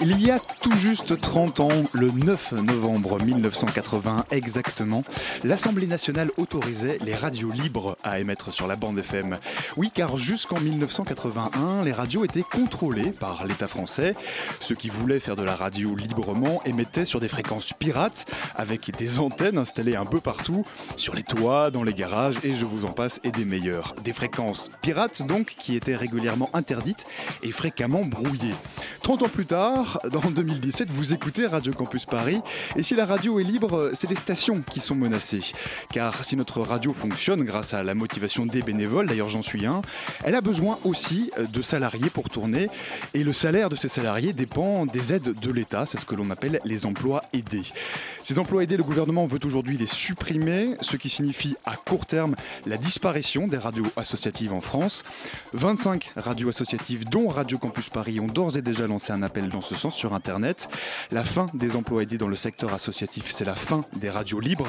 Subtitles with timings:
[0.00, 5.02] Il y a tout juste 30 ans, le 9 novembre 1980 exactement,
[5.42, 9.38] l'Assemblée nationale autorisait les radios libres à émettre sur la bande FM.
[9.76, 14.14] Oui, car jusqu'en 1981, les radios étaient contrôlées par l'État français.
[14.60, 19.18] Ceux qui voulaient faire de la radio librement émettaient sur des fréquences pirates, avec des
[19.18, 22.92] antennes installées un peu partout, sur les toits, dans les garages, et je vous en
[22.92, 23.96] passe, et des meilleurs.
[24.04, 27.04] Des fréquences pirates, donc, qui étaient régulièrement interdites
[27.42, 28.54] et fréquemment brouillées.
[29.02, 32.40] 30 ans plus tard, dans 2017, vous écoutez Radio Campus Paris.
[32.76, 35.52] Et si la radio est libre, c'est les stations qui sont menacées.
[35.92, 39.82] Car si notre radio fonctionne grâce à la motivation des bénévoles, d'ailleurs j'en suis un,
[40.24, 42.68] elle a besoin aussi de salariés pour tourner.
[43.14, 45.86] Et le salaire de ces salariés dépend des aides de l'État.
[45.86, 47.62] C'est ce que l'on appelle les emplois aidés.
[48.22, 52.34] Ces emplois aidés, le gouvernement veut aujourd'hui les supprimer, ce qui signifie à court terme
[52.66, 55.04] la disparition des radios associatives en France.
[55.54, 59.60] 25 radios associatives, dont Radio Campus Paris, ont d'ores et déjà lancé un appel dans
[59.60, 60.68] ce sens sur Internet.
[61.10, 64.68] La fin des emplois aidés dans le secteur associatif, c'est la fin des radios libres.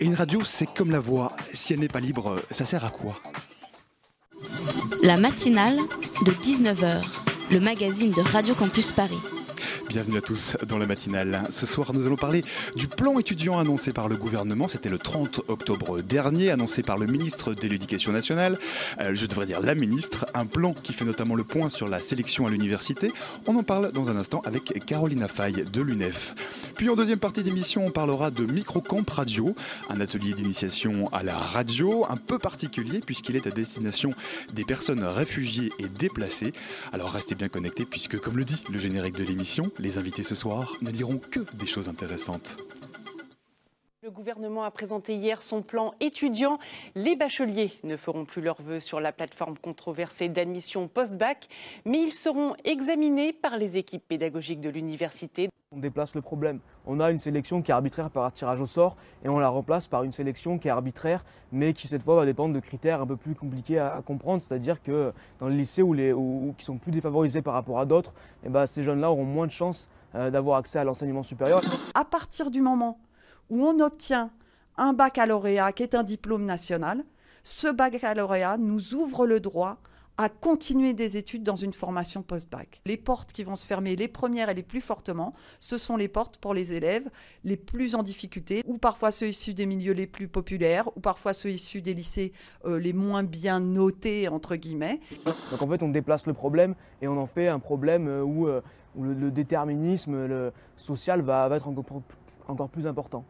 [0.00, 1.32] Et une radio, c'est comme la voix.
[1.52, 3.20] Si elle n'est pas libre, ça sert à quoi?
[5.02, 5.76] La matinale
[6.24, 7.02] de 19h,
[7.50, 9.20] le magazine de Radio Campus Paris.
[9.88, 11.42] Bienvenue à tous dans la matinale.
[11.50, 12.42] Ce soir, nous allons parler
[12.74, 14.66] du plan étudiant annoncé par le gouvernement.
[14.66, 18.58] C'était le 30 octobre dernier, annoncé par le ministre de l'Éducation nationale.
[19.00, 20.26] Euh, je devrais dire la ministre.
[20.34, 23.12] Un plan qui fait notamment le point sur la sélection à l'université.
[23.46, 26.34] On en parle dans un instant avec Carolina Faye de l'UNEF.
[26.76, 29.54] Puis en deuxième partie d'émission, on parlera de Microcamp Radio,
[29.88, 34.12] un atelier d'initiation à la radio un peu particulier puisqu'il est à destination
[34.52, 36.52] des personnes réfugiées et déplacées.
[36.92, 40.34] Alors restez bien connectés puisque, comme le dit le générique de l'émission, les invités ce
[40.34, 42.56] soir ne diront que des choses intéressantes.
[44.04, 46.58] Le gouvernement a présenté hier son plan étudiant.
[46.94, 51.48] Les bacheliers ne feront plus leurs vœux sur la plateforme controversée d'admission post-bac,
[51.86, 55.48] mais ils seront examinés par les équipes pédagogiques de l'université.
[55.72, 56.60] On déplace le problème.
[56.84, 59.88] On a une sélection qui est arbitraire par tirage au sort et on la remplace
[59.88, 63.06] par une sélection qui est arbitraire mais qui cette fois va dépendre de critères un
[63.06, 64.42] peu plus compliqués à, à comprendre.
[64.42, 67.78] C'est-à-dire que dans les lycées où les, où- où- qui sont plus défavorisés par rapport
[67.80, 68.12] à d'autres,
[68.44, 71.62] eh ben, ces jeunes-là auront moins de chances euh, d'avoir accès à l'enseignement supérieur.
[71.94, 72.98] à partir du moment
[73.50, 74.30] où on obtient
[74.76, 77.04] un baccalauréat qui est un diplôme national,
[77.42, 79.78] ce baccalauréat nous ouvre le droit
[80.16, 82.80] à continuer des études dans une formation post-bac.
[82.86, 86.06] Les portes qui vont se fermer, les premières et les plus fortement, ce sont les
[86.06, 87.10] portes pour les élèves
[87.42, 91.34] les plus en difficulté, ou parfois ceux issus des milieux les plus populaires, ou parfois
[91.34, 92.32] ceux issus des lycées
[92.64, 95.00] euh, les moins bien notés, entre guillemets.
[95.50, 98.46] Donc en fait on déplace le problème et on en fait un problème euh, où,
[98.46, 98.60] euh,
[98.94, 101.68] où le, déterminisme social va, être
[102.46, 103.24] encore plus important.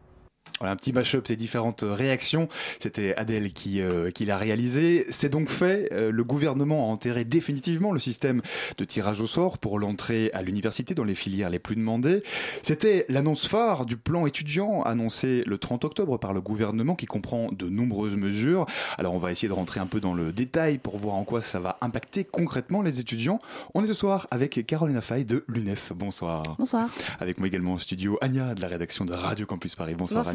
[0.59, 2.47] Voilà, un petit mash-up des différentes réactions.
[2.79, 5.05] C'était Adèle qui, euh, qui l'a réalisé.
[5.09, 5.89] C'est donc fait.
[5.91, 8.41] Euh, le gouvernement a enterré définitivement le système
[8.77, 12.23] de tirage au sort pour l'entrée à l'université dans les filières les plus demandées.
[12.61, 17.49] C'était l'annonce phare du plan étudiant annoncé le 30 octobre par le gouvernement qui comprend
[17.51, 18.65] de nombreuses mesures.
[18.97, 21.41] Alors on va essayer de rentrer un peu dans le détail pour voir en quoi
[21.41, 23.41] ça va impacter concrètement les étudiants.
[23.73, 25.91] On est ce soir avec Carolina Faye de l'UNEF.
[25.93, 26.43] Bonsoir.
[26.57, 26.89] Bonsoir.
[27.19, 29.95] Avec moi également au studio Anya de la rédaction de Radio Campus Paris.
[29.95, 30.34] Bonsoir, Bonsoir.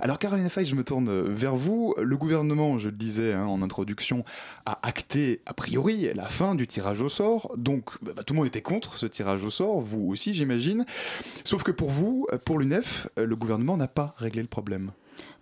[0.00, 1.94] Alors Caroline Fay, je me tourne vers vous.
[1.98, 4.24] Le gouvernement, je le disais hein, en introduction,
[4.66, 7.52] a acté a priori la fin du tirage au sort.
[7.56, 10.84] Donc bah, tout le monde était contre ce tirage au sort, vous aussi j'imagine.
[11.44, 14.92] Sauf que pour vous, pour l'UNEF, le gouvernement n'a pas réglé le problème.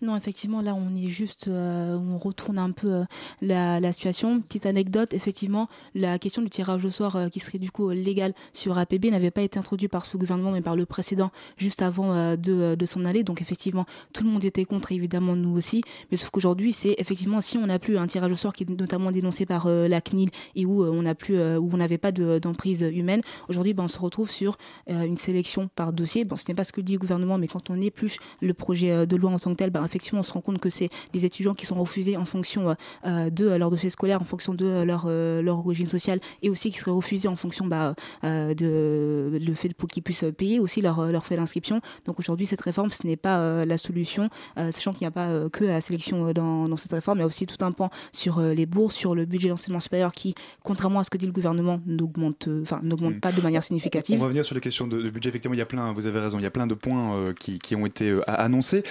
[0.03, 3.05] Non, effectivement, là, on est juste, euh, on retourne un peu euh,
[3.43, 4.41] la, situation.
[4.41, 8.32] Petite anecdote, effectivement, la question du tirage au sort euh, qui serait du coup légal
[8.55, 12.35] sur APB n'avait pas été introduite par ce gouvernement, mais par le précédent, juste avant
[12.37, 13.25] de, de s'en aller.
[13.25, 15.82] Donc, effectivement, tout le monde était contre, évidemment, nous aussi.
[16.11, 18.70] Mais sauf qu'aujourd'hui, c'est effectivement, si on n'a plus un tirage au sort qui est
[18.70, 22.38] notamment dénoncé par la CNIL et où on n'a plus, où on n'avait pas de-
[22.38, 24.56] d'emprise humaine, aujourd'hui, ben, on se retrouve sur
[24.88, 26.25] une sélection par dossier.
[26.25, 29.06] Bon, ce n'est pas ce que dit le gouvernement, mais quand on épluche le projet
[29.06, 31.25] de loi en tant que tel, ben, effectivement, on se rend compte que c'est des
[31.25, 35.58] étudiants qui sont refusés en fonction de leur dossier scolaire, en fonction de leur, leur
[35.58, 40.02] origine sociale, et aussi qui seraient refusés en fonction bah, de le fait pour qu'ils
[40.02, 41.81] puissent payer aussi leur, leur frais d'inscription.
[42.06, 45.64] Donc aujourd'hui, cette réforme, ce n'est pas la solution, sachant qu'il n'y a pas que
[45.64, 48.66] la sélection dans, dans, cette réforme, il y a aussi tout un pan sur les
[48.66, 50.34] bourses, sur le budget d'enseignement supérieur qui,
[50.64, 53.20] contrairement à ce que dit le gouvernement, n'augmente, enfin, n'augmente mm.
[53.20, 54.16] pas de manière significative.
[54.16, 55.31] On va revenir sur les questions de, budget.
[55.31, 57.58] Effectivement, il y a plein, vous avez raison, il y a plein de points qui,
[57.58, 58.82] qui, ont été annoncés.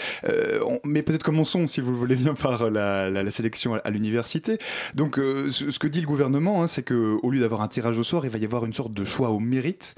[0.89, 4.57] Mais peut-être commençons, si vous le voulez bien, par la, la, sélection à, l'université.
[4.95, 8.03] Donc, ce, ce, que dit le gouvernement, hein, c'est qu'au lieu d'avoir un tirage au
[8.03, 9.95] sort, il va y avoir une sorte de choix au mérite.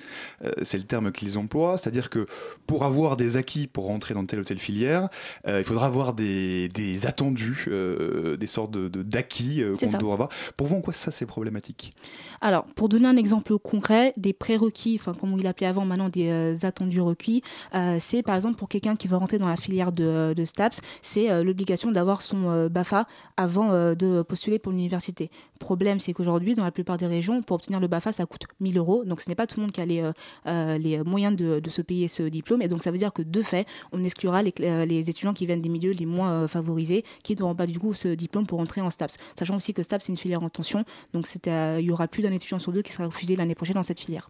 [0.62, 1.78] c'est le terme qu'ils emploient.
[1.78, 2.26] C'est-à-dire que
[2.68, 5.10] pour avoir des acquis pour rentrer dans telle ou telle filière,
[5.48, 10.30] il faudra avoir des, des attendus, des sortes d'acquis de, d'acquis qu'on doit avoir.
[10.58, 11.94] Pour vous, en quoi ça c'est problématique?
[12.42, 16.30] Alors, pour donner un exemple concret, des prérequis, enfin comme il appelait avant maintenant des
[16.30, 17.44] euh, attendus requis,
[17.76, 20.44] euh, c'est par exemple pour quelqu'un qui veut rentrer dans la filière de, euh, de
[20.44, 23.08] STAPS, c'est l'obligation d'avoir son BAFA
[23.38, 25.30] avant de postuler pour l'université.
[25.60, 28.78] Problème, c'est qu'aujourd'hui, dans la plupart des régions, pour obtenir le BAFA, ça coûte 1000
[28.78, 29.04] euros.
[29.06, 32.24] Donc ce n'est pas tout le monde qui a les, moyens de, se payer ce
[32.24, 32.62] diplôme.
[32.62, 35.62] Et donc ça veut dire que de fait, on exclura les, les étudiants qui viennent
[35.62, 38.90] des milieux les moins favorisés, qui n'auront pas du coup ce diplôme pour entrer en
[38.90, 39.18] STAPS.
[39.38, 40.84] Sachant aussi que STAPS, c'est une filière en tension.
[41.14, 43.84] Donc il y aura plus d'un étudiant sur deux qui sera refusé l'année prochaine dans
[43.84, 44.30] cette filière.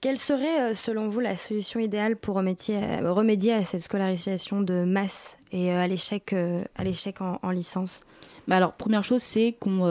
[0.00, 4.84] Quelle serait, euh, selon vous, la solution idéale pour remédier, à euh, cette scolarisation de
[4.84, 6.32] masse et euh, à l'échec
[7.20, 8.02] en, en, licence?
[8.46, 9.82] Bah alors, première chose, c'est qu'on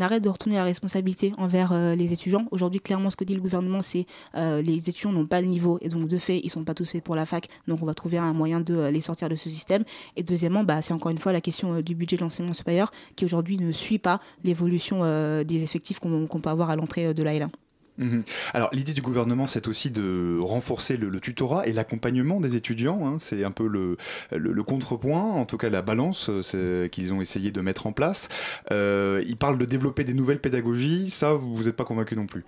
[0.00, 2.46] arrête de retourner la responsabilité envers les étudiants.
[2.50, 5.88] Aujourd'hui, clairement, ce que dit le gouvernement, c'est les étudiants n'ont pas le niveau et
[5.88, 7.46] donc de fait, ils ne sont pas tous faits pour la fac.
[7.68, 9.84] Donc, on va trouver un moyen de les sortir de ce système.
[10.16, 13.24] Et deuxièmement, bah, c'est encore une fois la question du budget de l'enseignement supérieur qui
[13.24, 15.02] aujourd'hui ne suit pas l'évolution
[15.44, 17.50] des effectifs qu'on peut avoir à l'entrée de l'AL1.
[17.98, 18.22] Mhm.
[18.54, 23.06] Alors l'idée du gouvernement, c'est aussi de renforcer le, tutorat et l'accompagnement des étudiants.
[23.06, 23.16] Hein.
[23.18, 27.60] C'est un peu le, contrepoint, en tout cas la balance euh, qu'ils ont essayé de
[27.60, 28.28] mettre en place.
[28.70, 31.10] Euh, ils parlent de développer des nouvelles pédagogies.
[31.10, 32.44] Ça, vous n'êtes pas convaincu non plus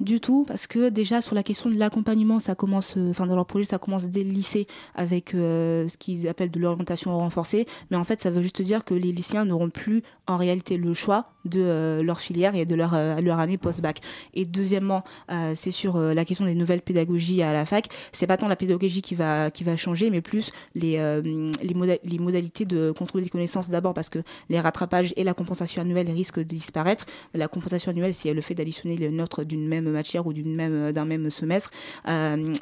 [0.00, 3.36] Du tout, parce que déjà sur la question de l'accompagnement, ça commence, euh, enfin dans
[3.36, 7.66] leur projet, ça commence dès le lycée avec ce qu'ils appellent de l'orientation renforcée.
[7.90, 10.94] Mais en fait, ça veut juste dire que les lycéens n'auront plus en réalité le
[10.94, 14.00] choix de leur filière et de leur, leur année post-bac.
[14.34, 17.88] Et deuxième Deuxièmement, euh, c'est sur euh, la question des nouvelles pédagogies à la fac.
[18.12, 21.22] C'est pas tant la pédagogie qui va, qui va changer, mais plus les, euh,
[21.62, 24.18] les, modalités de contrôle des connaissances d'abord parce que
[24.50, 27.06] les rattrapages et la compensation annuelle risquent de disparaître.
[27.32, 30.92] La compensation annuelle, c'est le fait d'additionner les notes d'une même matière ou d'une même,
[30.92, 31.70] d'un même semestre.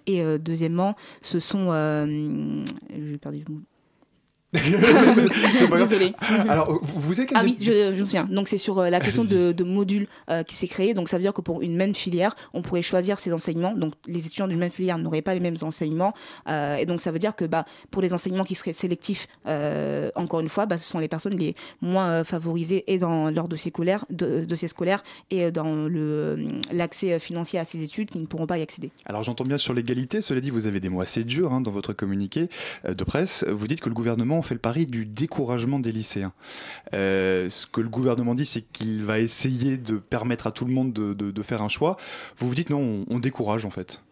[0.06, 1.72] et deuxièmement, ce sont...
[2.06, 3.60] j'ai perdu le mot
[4.54, 6.14] Désolé.
[6.48, 8.24] Alors, vous, êtes Ah oui, je, je me souviens.
[8.24, 10.94] Donc, c'est sur euh, la question de, de modules euh, qui s'est créé.
[10.94, 13.74] Donc, ça veut dire que pour une même filière, on pourrait choisir ses enseignements.
[13.74, 16.14] Donc, les étudiants d'une même filière n'auraient pas les mêmes enseignements.
[16.48, 19.26] Euh, et donc, ça veut dire que bah, pour les enseignements qui seraient sélectifs,
[20.14, 23.70] encore une fois, bah, ce sont les personnes les moins favorisées et dans leur dossier
[23.70, 25.88] scolaire, de, dossier scolaire et dans
[26.72, 28.90] l'accès financier à ces études qui ne pourront pas y accéder.
[29.06, 30.20] Alors, j'entends bien sur l'égalité.
[30.20, 32.48] Cela dit, vous avez des mots assez durs hein, dans votre communiqué
[32.86, 33.44] de presse.
[33.48, 36.32] Vous dites que le gouvernement fait le pari du découragement des lycéens.
[36.94, 40.72] Euh, ce que le gouvernement dit, c'est qu'il va essayer de permettre à tout le
[40.72, 41.96] monde de, de, faire un choix.
[42.36, 44.02] Vous vous dites non, on décourage en fait.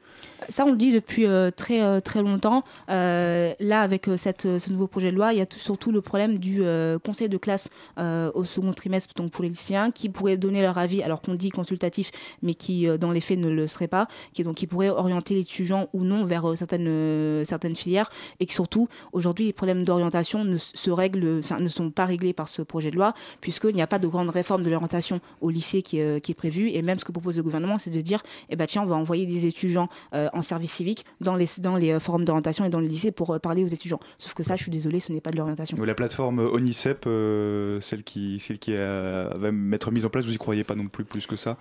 [0.48, 2.64] Ça, on le dit depuis euh, très, euh, très longtemps.
[2.90, 6.38] Euh, là, avec ce nouveau projet de loi, il y a tout, surtout le problème
[6.38, 6.62] du
[7.04, 11.02] conseil de classe au second trimestre donc pour les lycéens qui pourraient donner leur avis,
[11.02, 12.10] alors qu'on dit consultatif,
[12.42, 15.88] mais qui, dans les faits, ne le serait pas, qui, donc, qui pourrait orienter l'étudiant
[15.92, 18.10] ou non vers certaines, certaines filières
[18.40, 22.48] et que surtout, aujourd'hui, les problèmes d'orientation ne, se règlent, ne sont pas réglés par
[22.48, 25.82] ce projet de loi, puisqu'il n'y a pas de grande réforme de l'orientation au lycée
[25.82, 26.70] qui, qui est prévue.
[26.70, 28.96] Et même ce que propose le gouvernement, c'est de dire, eh ben, tiens, on va
[28.96, 29.88] envoyer des étudiants
[30.32, 33.30] en service civique dans les, dans les euh, forums d'orientation et dans les lycées pour
[33.30, 34.00] euh, parler aux étudiants.
[34.18, 35.76] Sauf que ça, je suis désolée, ce n'est pas de l'orientation.
[35.82, 40.38] La plateforme ONICEP, euh, celle qui, celle qui va être mise en place, vous y
[40.38, 41.56] croyez pas non plus plus que ça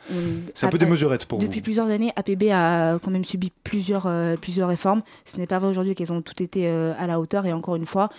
[0.55, 1.51] C'est un peu des mesurettes pour depuis vous.
[1.51, 4.09] Depuis plusieurs années, APB a quand même subi plusieurs,
[4.39, 5.01] plusieurs réformes.
[5.25, 7.45] Ce n'est pas vrai aujourd'hui qu'elles ont toutes été à la hauteur.
[7.45, 8.09] Et encore une fois,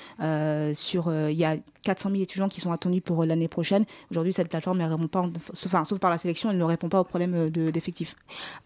[0.74, 3.84] sur il y a 400 000 étudiants qui sont attendus pour l'année prochaine.
[4.10, 7.00] Aujourd'hui, cette plateforme, elle répond pas, enfin, sauf par la sélection, elle ne répond pas
[7.00, 8.14] au problème d'effectifs.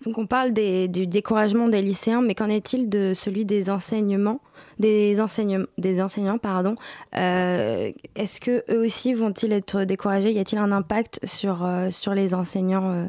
[0.04, 4.40] Donc on parle des, du découragement des lycéens, mais qu'en est-il de celui des enseignements,
[4.78, 6.76] des enseignants, pardon
[7.16, 10.32] euh, Est-ce que eux aussi vont-ils être découragés?
[10.32, 13.08] Y a-t-il un impact sur, euh, sur les enseignants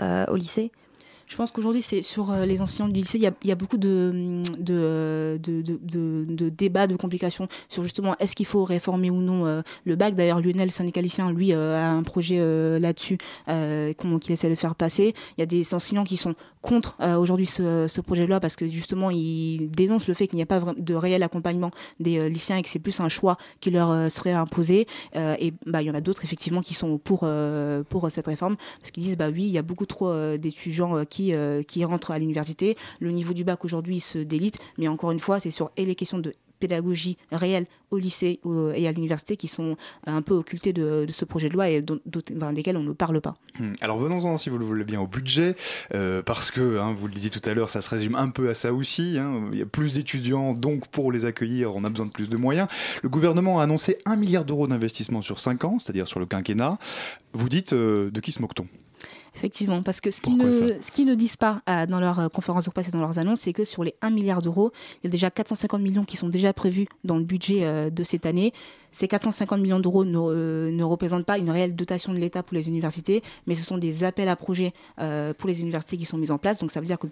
[0.00, 0.72] euh, au lycée?
[1.32, 3.54] Je pense qu'aujourd'hui, c'est sur les enseignants du lycée, il y a, il y a
[3.54, 9.08] beaucoup de, de, de, de, de débats, de complications sur justement est-ce qu'il faut réformer
[9.08, 10.14] ou non le bac.
[10.14, 12.38] D'ailleurs, Lionel, syndicaliste, lui, a un projet
[12.78, 15.14] là-dessus qu'il essaie de faire passer.
[15.38, 19.10] Il y a des enseignants qui sont contre aujourd'hui ce, ce projet-là parce que justement,
[19.10, 22.68] ils dénoncent le fait qu'il n'y a pas de réel accompagnement des lycéens et que
[22.68, 24.86] c'est plus un choix qui leur serait imposé.
[25.14, 27.26] et bah, il y en a d'autres, effectivement, qui sont pour,
[27.88, 31.21] pour cette réforme parce qu'ils disent, bah oui, il y a beaucoup trop d'étudiants qui,
[31.66, 32.76] qui rentrent à l'université.
[33.00, 35.94] Le niveau du bac aujourd'hui se délite, mais encore une fois, c'est sur et les
[35.94, 38.38] questions de pédagogie réelle au lycée
[38.76, 39.76] et à l'université qui sont
[40.06, 41.98] un peu occultés de, ce projet de loi et dont,
[42.52, 43.34] desquels on ne parle pas.
[43.58, 43.72] Hmm.
[43.80, 45.56] Alors venons-en, si vous le voulez bien, au budget,
[45.92, 48.48] euh, parce que, hein, vous le disiez tout à l'heure, ça se résume un peu
[48.48, 49.18] à ça aussi.
[49.18, 49.48] Hein.
[49.52, 52.36] Il y a plus d'étudiants, donc pour les accueillir, on a besoin de plus de
[52.36, 52.68] moyens.
[53.02, 56.78] Le gouvernement a annoncé un milliard d'euros d'investissement sur 5 ans, c'est-à-dire sur le quinquennat.
[57.32, 58.68] Vous dites, euh, de qui se moque-t-on?
[59.34, 62.88] Effectivement, parce que ce qu'ils ne, ne disent pas euh, dans leur conférence de presse
[62.88, 64.72] et dans leurs annonces, c'est que sur les 1 milliard d'euros,
[65.02, 68.04] il y a déjà 450 millions qui sont déjà prévus dans le budget euh, de
[68.04, 68.52] cette année.
[68.90, 72.54] Ces 450 millions d'euros ne, euh, ne, représentent pas une réelle dotation de l'État pour
[72.54, 74.72] les universités, mais ce sont des appels à projets
[75.38, 76.58] pour les universités qui sont mis en place.
[76.58, 77.06] Donc ça veut dire que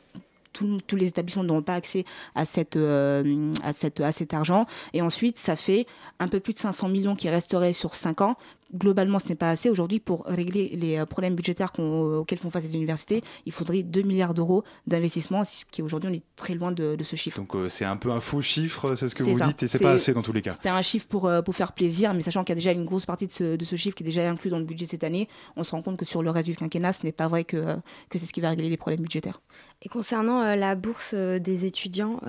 [0.53, 4.67] tous les établissements n'auront pas accès à, cette, à, cette, à cet argent.
[4.93, 5.87] Et ensuite, ça fait
[6.19, 8.37] un peu plus de 500 millions qui resteraient sur 5 ans
[8.75, 9.69] globalement, ce n'est pas assez.
[9.69, 14.03] Aujourd'hui, pour régler les euh, problèmes budgétaires auxquels font face les universités, il faudrait 2
[14.03, 17.39] milliards d'euros d'investissement, qui aujourd'hui, on est très loin de, ce chiffre.
[17.39, 19.79] Donc, euh, c'est un peu un faux chiffre, c'est ce que vous dites, et c'est
[19.79, 20.53] pas assez dans tous les cas.
[20.53, 22.85] C'était un chiffre pour, euh, pour faire plaisir, mais sachant qu'il y a déjà une
[22.85, 25.05] grosse partie de ce, de ce, chiffre qui est déjà inclus dans le budget cette
[25.05, 27.45] année, on se rend compte que sur le reste du quinquennat, ce n'est pas vrai
[27.45, 27.77] que,
[28.09, 29.41] que c'est ce qui va régler les problèmes budgétaires.
[29.83, 32.21] Et concernant la bourse des étudiants,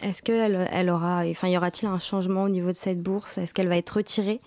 [0.00, 3.38] est-ce qu'elle elle aura, enfin, y aura-t-il un changement au niveau de cette bourse?
[3.38, 4.40] Est-ce qu'elle va être retirée?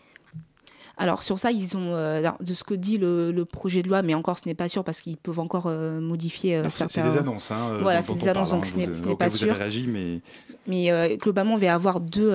[0.98, 4.14] Alors sur ça, ils ont euh, de ce que dit le, projet de loi, mais
[4.14, 7.04] encore ce n'est pas sûr parce qu'ils peuvent encore euh, modifier euh, certains.
[7.04, 9.56] C'est des annonces, hein, Voilà, c'est des annonces, donc ce n'est pas sûr.
[9.56, 10.22] Réagi, mais
[10.66, 12.32] mais globalement, on va avoir deux,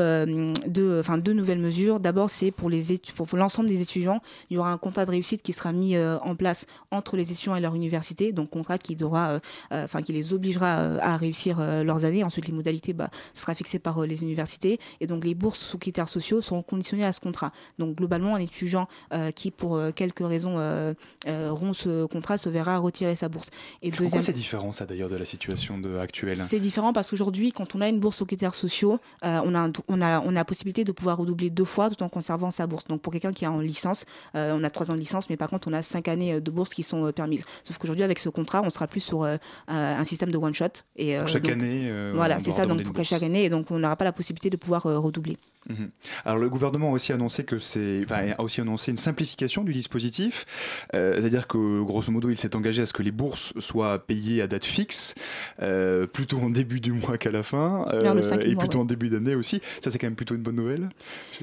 [0.67, 1.99] deux, enfin deux nouvelles mesures.
[1.99, 5.41] D'abord, c'est pour les pour, l'ensemble des étudiants, il y aura un contrat de réussite
[5.41, 9.41] qui sera mis en place entre les étudiants et leur université, donc contrat qui devra,
[9.71, 12.23] enfin qui les obligera à réussir leurs années.
[12.23, 16.09] Ensuite, les modalités, bah, sera fixé par les universités, et donc les bourses sous critères
[16.09, 17.53] sociaux seront conditionnées à ce contrat.
[17.79, 20.95] Donc globalement, on étudiant euh, qui, pour euh, quelques raisons, euh,
[21.27, 23.49] rompt ce contrat se verra retirer sa bourse.
[23.83, 24.09] Et deuxième...
[24.09, 26.37] Pourquoi c'est différent, ça, d'ailleurs, de la situation de, actuelle?
[26.37, 30.03] C'est différent parce qu'aujourd'hui, quand on a une bourse aux critères sociaux, on, a on,
[30.03, 32.85] a, on a la possibilité de pouvoir redoubler deux fois tout en conservant sa bourse.
[32.85, 35.49] Donc, pour quelqu'un qui est en licence, on a trois ans de licence, mais par
[35.51, 37.45] contre, on a cinq années de bourse qui sont permises.
[37.65, 39.25] Sauf qu'aujourd'hui, avec ce contrat, on sera plus sur
[39.69, 40.83] un système de one-shot.
[40.97, 44.05] Et, chaque année Voilà, c'est ça, donc pour chaque année, et donc on n'aura pas
[44.05, 45.37] la possibilité de pouvoir redoubler.
[45.69, 45.91] Mhm.
[46.25, 50.47] Alors le gouvernement a aussi annoncé que c'est, a aussi annoncé une simplification du dispositif,
[50.95, 54.41] euh, c'est-à-dire que grosso modo il s'est engagé à ce que les bourses soient payées
[54.41, 55.15] à date fixe,
[55.61, 59.35] euh, plutôt en début du mois qu'à la fin, euh, et plutôt en début d'année
[59.35, 59.61] aussi.
[59.83, 60.89] Ça c'est quand même plutôt une bonne nouvelle.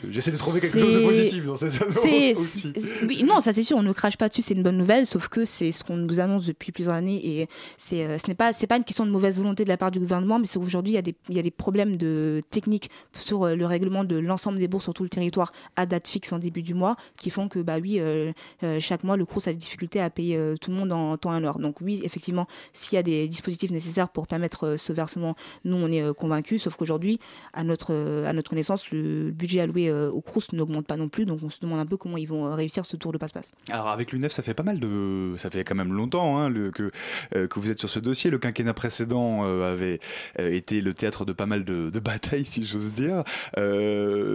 [0.09, 1.97] J'essaie de trouver quelque chose de positif dans cette annonce
[2.37, 2.73] aussi.
[3.07, 5.27] Oui, non, ça c'est sûr, on ne crache pas dessus, c'est une bonne nouvelle, sauf
[5.27, 8.67] que c'est ce qu'on nous annonce depuis plusieurs années et c'est, ce n'est pas, c'est
[8.67, 10.95] pas une question de mauvaise volonté de la part du gouvernement, mais c'est qu'aujourd'hui il
[10.95, 14.59] y a des, il y a des problèmes de technique sur le règlement de l'ensemble
[14.59, 17.47] des bourses sur tout le territoire à date fixe en début du mois, qui font
[17.47, 18.31] que bah oui, euh,
[18.63, 21.17] euh, chaque mois le CRUS a des difficultés à payer euh, tout le monde en
[21.17, 21.59] temps et en heure.
[21.59, 25.87] Donc oui, effectivement, s'il y a des dispositifs nécessaires pour permettre ce versement, nous on
[25.87, 26.63] est convaincus.
[26.63, 27.19] Sauf qu'aujourd'hui,
[27.53, 27.93] à notre
[28.25, 31.25] à notre connaissance, le budget alloué au CRUS n'augmente pas non plus.
[31.25, 33.51] Donc on se demande un peu comment ils vont réussir ce tour de passe-passe.
[33.69, 36.91] Alors avec l'UNEF, ça fait pas mal de, ça fait quand même longtemps hein, que
[37.31, 38.31] que vous êtes sur ce dossier.
[38.31, 39.99] Le quinquennat précédent avait
[40.37, 43.23] été le théâtre de pas mal de, batailles, si j'ose dire.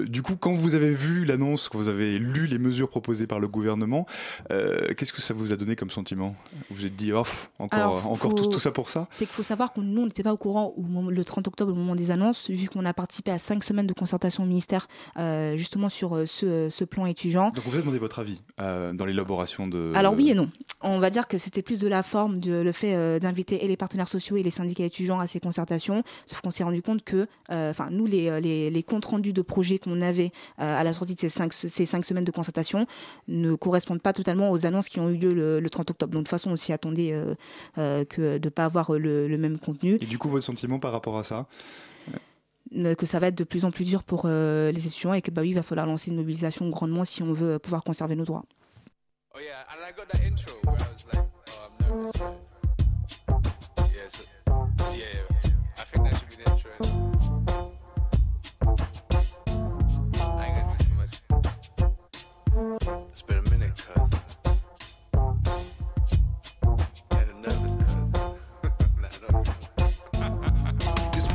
[0.09, 3.41] Du coup, quand vous avez vu l'annonce, quand vous avez lu les mesures proposées par
[3.41, 4.07] le gouvernement,
[4.53, 6.37] euh, qu'est-ce que ça vous a donné comme sentiment?
[6.69, 9.09] Vous vous êtes dit, off, encore, encore tout, ça pour ça?
[9.11, 11.73] C'est qu'il faut savoir que nous, on n'était pas au courant au le 30 octobre,
[11.73, 14.89] au moment des annonces, vu qu'on a participé à cinq semaines de concertation au ministère,
[15.19, 17.51] euh, justement sur ce, plan étudiant.
[17.51, 19.93] Donc vous avez demandé votre avis dans l'élaboration de...
[19.95, 20.51] Alors oui et non.
[20.83, 23.77] On va dire que c'était plus de la forme, de, le fait d'inviter et les
[23.77, 27.27] partenaires sociaux et les syndicats étudiants à ces concertations, sauf qu'on s'est rendu compte que,
[27.51, 31.15] enfin, nous, les, les, les comptes rendus de projets qu'on avait euh, à la sortie
[31.15, 32.87] de ces cinq, ces cinq semaines de concertation
[33.27, 36.13] ne correspondent pas totalement aux annonces qui ont eu lieu le, 30 octobre.
[36.13, 37.35] Donc de toute façon, on s'y attendait euh,
[37.79, 39.99] euh, que de ne pas avoir le, même contenu.
[40.01, 41.47] Et du coup, votre sentiment par rapport à ça?
[42.73, 45.43] Que ça va être de plus en plus dur pour les étudiants et que bah
[45.43, 48.45] oui, il va falloir lancer une mobilisation grandement si on veut pouvoir conserver nos droits.
[49.35, 49.67] Oh yeah,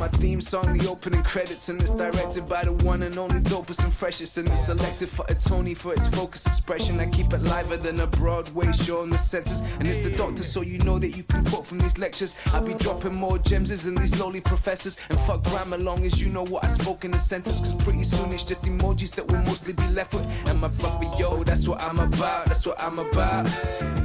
[0.08, 3.92] theme song, the opening credits, and it's directed by the one and only dopest and
[3.92, 4.38] freshest.
[4.38, 7.00] And it's selected for a Tony for its focused expression.
[7.00, 9.60] I keep it liver than a Broadway show in the senses.
[9.78, 12.34] And it's the doctor, so you know that you can quote from these lectures.
[12.52, 14.96] I be dropping more gems than these lowly professors.
[15.08, 17.58] And fuck grammar long as you know what I spoke in the sentence.
[17.58, 20.26] Cause pretty soon it's just emojis that we'll mostly be left with.
[20.48, 22.46] And my brother, yo, that's what I'm about.
[22.46, 23.46] That's what I'm about.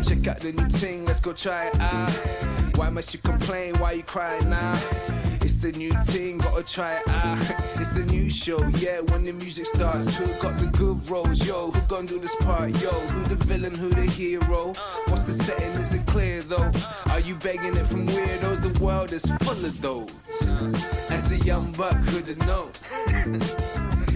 [0.04, 2.10] Check out the new thing, let's go try it out.
[2.76, 3.76] Why must you complain?
[3.76, 4.74] Why you crying now?
[4.74, 5.21] It's
[5.62, 7.38] the new thing, gotta try it out.
[7.82, 10.18] It's the new show, yeah, when the music starts.
[10.18, 11.70] Who got the good roles, yo?
[11.70, 12.90] Who gon' do this part, yo?
[12.90, 14.74] Who the villain, who the hero?
[15.08, 16.72] What's the setting, is it clear though?
[17.12, 18.62] Are you begging it from weirdos?
[18.62, 20.16] The world is full of those.
[21.12, 22.72] As a young buck, could've known.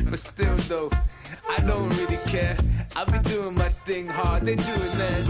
[0.10, 0.90] but still though,
[1.48, 2.58] I don't really care.
[2.96, 5.30] I be doing my thing hard, they doing theirs.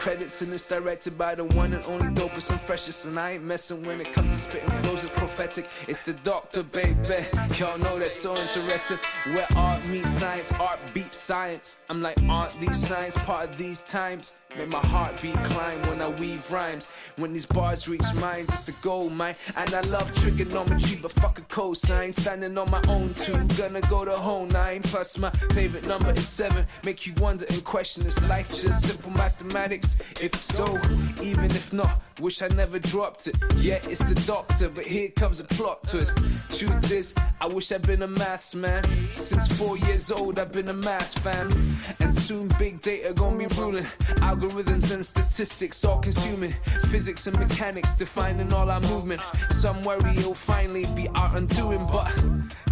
[0.00, 3.04] Credits, and it's directed by the one and only dopest and freshest.
[3.04, 5.68] And I ain't messing when it comes to spitting flows, it's prophetic.
[5.86, 7.26] It's the doctor, baby.
[7.56, 8.98] Y'all know that's so interesting.
[9.26, 11.76] Where art meets science, art beats science.
[11.90, 14.32] I'm like, aren't these signs part of these times?
[14.56, 16.88] Make my heartbeat climb when I weave rhymes.
[17.16, 19.36] When these bars reach mine, it's a gold mine.
[19.56, 22.12] And I love trigonometry, but fuck a cosine.
[22.12, 24.82] Standing on my own too, gonna go the whole nine.
[24.82, 26.66] Plus my favorite number is seven.
[26.84, 29.96] Make you wonder and question, is life just simple mathematics?
[30.20, 30.64] If so,
[31.22, 33.36] even if not, wish I never dropped it.
[33.56, 36.18] Yeah, it's the doctor, but here comes a plot twist.
[36.48, 38.82] Truth is, I wish I'd been a maths man.
[39.12, 41.48] Since four years old, I've been a maths fan.
[42.00, 43.86] And soon big data gonna be ruling.
[44.40, 46.52] Algorithms and statistics all consuming.
[46.88, 49.20] Physics and mechanics defining all our movement.
[49.50, 52.10] Some worry it'll finally be our undoing, but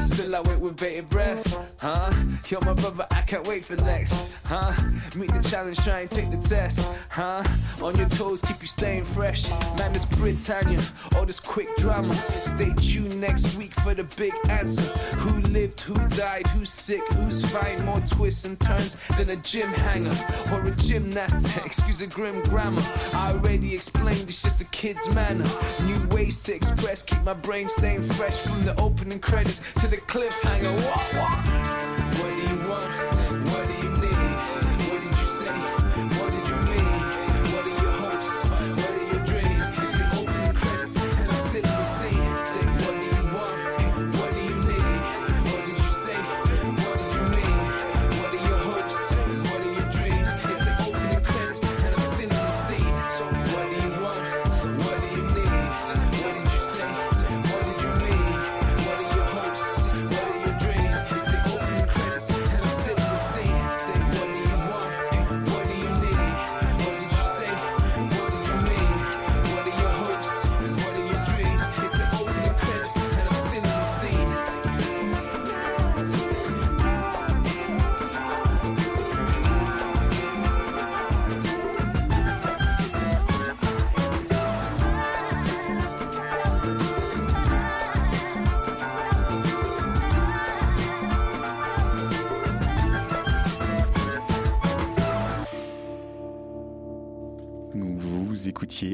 [0.00, 1.60] still I wait with bated breath.
[1.78, 2.10] Huh?
[2.48, 4.28] Yo, my brother, I can't wait for next.
[4.46, 4.72] Huh?
[5.14, 6.90] Meet the challenge, try and take the test.
[7.10, 7.44] Huh?
[7.82, 9.50] On your toes, keep you staying fresh.
[9.76, 10.80] Man, this Britannia,
[11.16, 12.14] all this quick drama.
[12.14, 14.90] Stay tuned next week for the big answer.
[15.18, 17.84] Who lived, who died, who's sick, who's fine?
[17.84, 20.16] More twists and turns than a gym hanger
[20.50, 21.57] or a gymnast.
[21.64, 22.82] Excuse the grim grammar.
[23.14, 25.44] I already explained, it's just a kid's manner.
[25.84, 29.96] New ways to express, keep my brain staying fresh from the opening credits to the
[29.96, 30.74] cliffhanger.
[30.76, 32.07] What, what?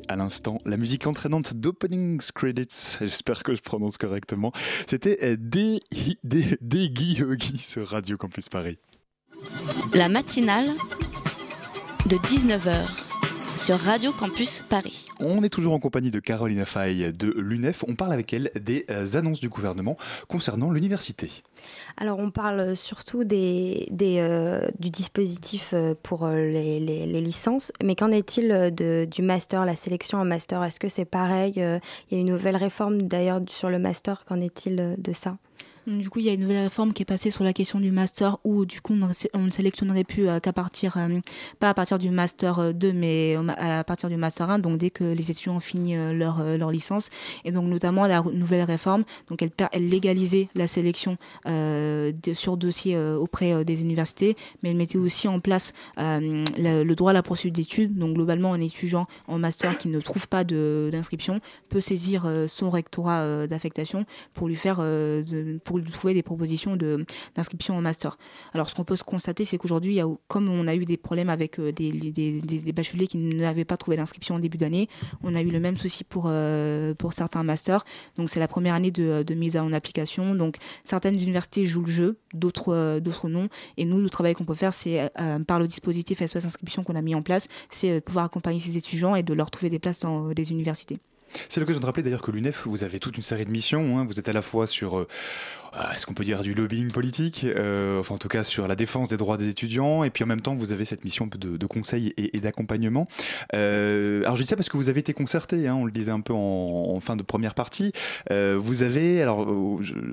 [0.08, 2.96] À l'instant la musique entraînante d'Opening Credits.
[3.00, 4.52] J'espère que je prononce correctement.
[4.86, 5.80] C'était des
[6.90, 7.18] Guy
[7.58, 8.78] sur Radio Campus Paris.
[9.94, 10.70] La matinale
[12.06, 13.13] de 19h
[13.56, 15.08] sur Radio Campus Paris.
[15.20, 17.84] On est toujours en compagnie de Caroline Fay de l'UNEF.
[17.88, 19.96] On parle avec elle des euh, annonces du gouvernement
[20.28, 21.30] concernant l'université.
[21.96, 27.72] Alors, on parle surtout des, des, euh, du dispositif euh, pour les, les- les licences,
[27.82, 30.62] mais qu'en est-il du master, la sélection en master?
[30.64, 34.40] Est-ce que c'est pareil Il y a une nouvelle réforme d'ailleurs sur le master, qu'en
[34.40, 35.36] est-il de ça?
[35.86, 37.90] Du coup, il y a une nouvelle réforme qui est passée sur la question du
[37.90, 38.94] master où, du coup,
[39.34, 41.20] on, ne sélectionnerait plus euh, qu'à partir, euh,
[41.60, 44.60] pas à partir du master euh, 2, mais au ma- à partir du master 1,
[44.60, 47.10] donc dès que les étudiants ont fini euh, leur, euh, leur licence.
[47.44, 52.96] Et donc, notamment, la nouvelle réforme, donc elle, elle légalisait la sélection euh, sur dossier
[52.96, 57.14] euh, auprès euh, des universités, mais elle mettait aussi en place euh, le, droit à
[57.14, 57.94] la poursuite d'études.
[57.94, 62.70] Donc, globalement, un étudiant en master qui ne trouve pas d'inscription peut saisir euh, son
[62.70, 65.22] rectorat euh, d'affectation pour lui faire, euh,
[65.82, 68.16] pour trouver des propositions d'inscription en master.
[68.52, 71.60] Alors ce qu'on peut se constater, c'est qu'aujourd'hui, comme on a eu des problèmes avec
[71.60, 74.88] des, des, des, bacheliers qui n'avaient pas trouvé d'inscription en début d'année,
[75.22, 76.30] on a eu le même souci pour,
[76.98, 77.84] pour certains masters.
[78.16, 80.34] Donc c'est la première année de, de mise en application.
[80.34, 83.48] Donc certaines universités jouent le jeu, d'autres d'autres non.
[83.76, 85.10] Et nous, le travail qu'on peut faire, c'est
[85.46, 89.14] par le dispositif SOS inscription qu'on a mis en place, c'est pouvoir accompagner ces étudiants
[89.14, 90.98] et de leur trouver des places dans des universités.
[91.48, 93.98] C'est l'occasion de rappeler d'ailleurs que l'UNEF, vous avez toute une série de missions.
[93.98, 94.04] Hein.
[94.04, 95.08] Vous êtes à la fois sur, euh,
[95.76, 98.76] euh, est-ce qu'on peut dire du lobbying politique, euh, enfin en tout cas sur la
[98.76, 101.66] défense des droits des étudiants, et puis en même temps vous avez cette mission de,
[101.66, 103.08] conseil et, d'accompagnement.
[103.52, 106.20] alors je dis ça parce que vous avez été concerté, hein, on le disait un
[106.20, 107.92] peu en, fin de première partie.
[108.30, 109.48] vous avez, alors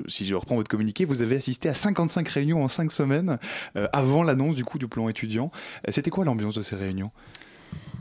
[0.07, 3.37] si je reprends votre communiqué, vous avez assisté à 55 réunions en 5 semaines
[3.93, 5.51] avant l'annonce du coup du plan étudiant.
[5.89, 7.11] C'était quoi l'ambiance de ces réunions?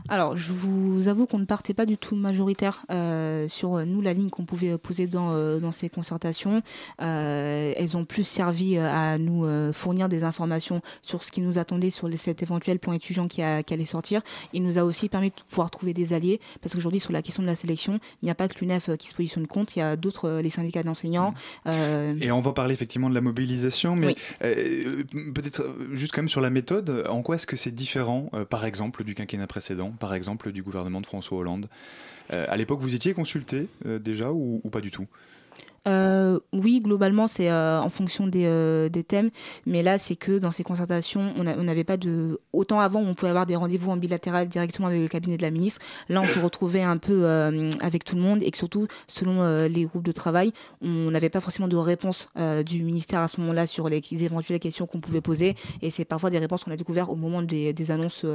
[0.09, 4.01] Alors, je vous avoue qu'on ne partait pas du tout majoritaire euh, sur euh, nous
[4.01, 6.61] la ligne qu'on pouvait poser dans, euh, dans ces concertations.
[6.99, 12.09] elles ont plus servi à nous fournir des informations sur ce qui nous attendait sur
[12.17, 14.21] cet éventuel plan étudiant qui, a, qui allait sortir.
[14.53, 17.43] Il nous a aussi permis de pouvoir trouver des alliés parce qu'aujourd'hui sur la question
[17.43, 19.83] de la sélection, il n'y a pas que l'UNEF qui se positionne contre, il y
[19.83, 21.33] a d'autres, les syndicats d'enseignants.
[22.19, 26.49] Et on va parler effectivement de la mobilisation, mais peut-être juste quand même sur la
[26.49, 27.05] méthode.
[27.09, 29.90] En quoi est-ce que c'est différent, par exemple, du quinquennat précédent?
[29.99, 31.67] Par exemple, du gouvernement de François Hollande.
[32.33, 35.07] Euh, à l'époque, vous étiez consulté euh, déjà ou, pas du tout?
[35.87, 39.31] Euh, oui, globalement, c'est euh, en fonction des, euh, des, thèmes.
[39.65, 42.39] Mais là, c'est que dans ces concertations, on n'avait pas de.
[42.53, 45.49] Autant avant, on pouvait avoir des rendez-vous en bilatéral directement avec le cabinet de la
[45.49, 45.81] ministre.
[46.09, 47.25] Là, on se retrouvait un peu
[47.81, 51.39] avec tout le monde et que surtout, selon les groupes de travail, on n'avait pas
[51.39, 52.29] forcément de réponse
[52.65, 55.55] du ministère à ce moment-là sur les, éventuelles questions qu'on pouvait poser.
[55.81, 58.25] Et c'est parfois des réponses qu'on a découvertes au moment des, des annonces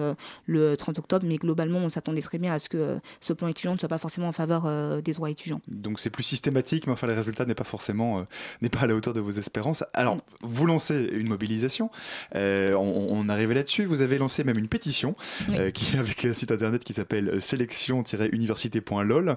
[0.47, 1.25] le 30 octobre.
[1.27, 3.99] Mais globalement, on s'attendait très bien à ce que ce plan étudiant ne soit pas
[3.99, 4.69] forcément en faveur
[5.03, 5.61] des droits étudiants.
[5.69, 8.23] Donc c'est plus systématique, mais enfin les résultats n'est pas forcément euh,
[8.63, 9.85] n'est pas à la hauteur de vos espérances.
[9.93, 11.91] Alors, vous lancez une mobilisation,
[12.35, 13.85] euh, on, arrive là-dessus.
[13.85, 15.17] Vous avez lancé même une pétition
[15.51, 19.37] euh, qui avec un site internet qui s'appelle sélection-université.lol.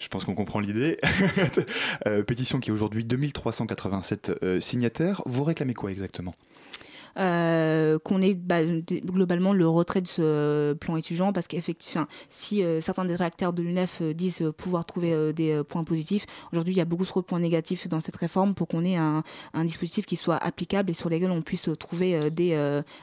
[0.00, 0.98] Je pense qu'on comprend l'idée.
[2.26, 5.22] pétition qui est aujourd'hui 2387 signataires.
[5.26, 6.34] Vous réclamez quoi exactement?
[7.18, 8.64] Euh, qu'on ait bah,
[9.04, 13.62] globalement le retrait de ce plan étudiant parce qu'effectivement, si euh, certains des réacteurs de
[13.62, 17.26] l'UNEF euh, disent pouvoir trouver des points positifs, aujourd'hui il y a beaucoup trop de
[17.26, 19.22] points négatifs dans cette réforme pour qu'on ait un,
[19.52, 22.56] un, dispositif qui soit applicable et sur lequel on puisse trouver des,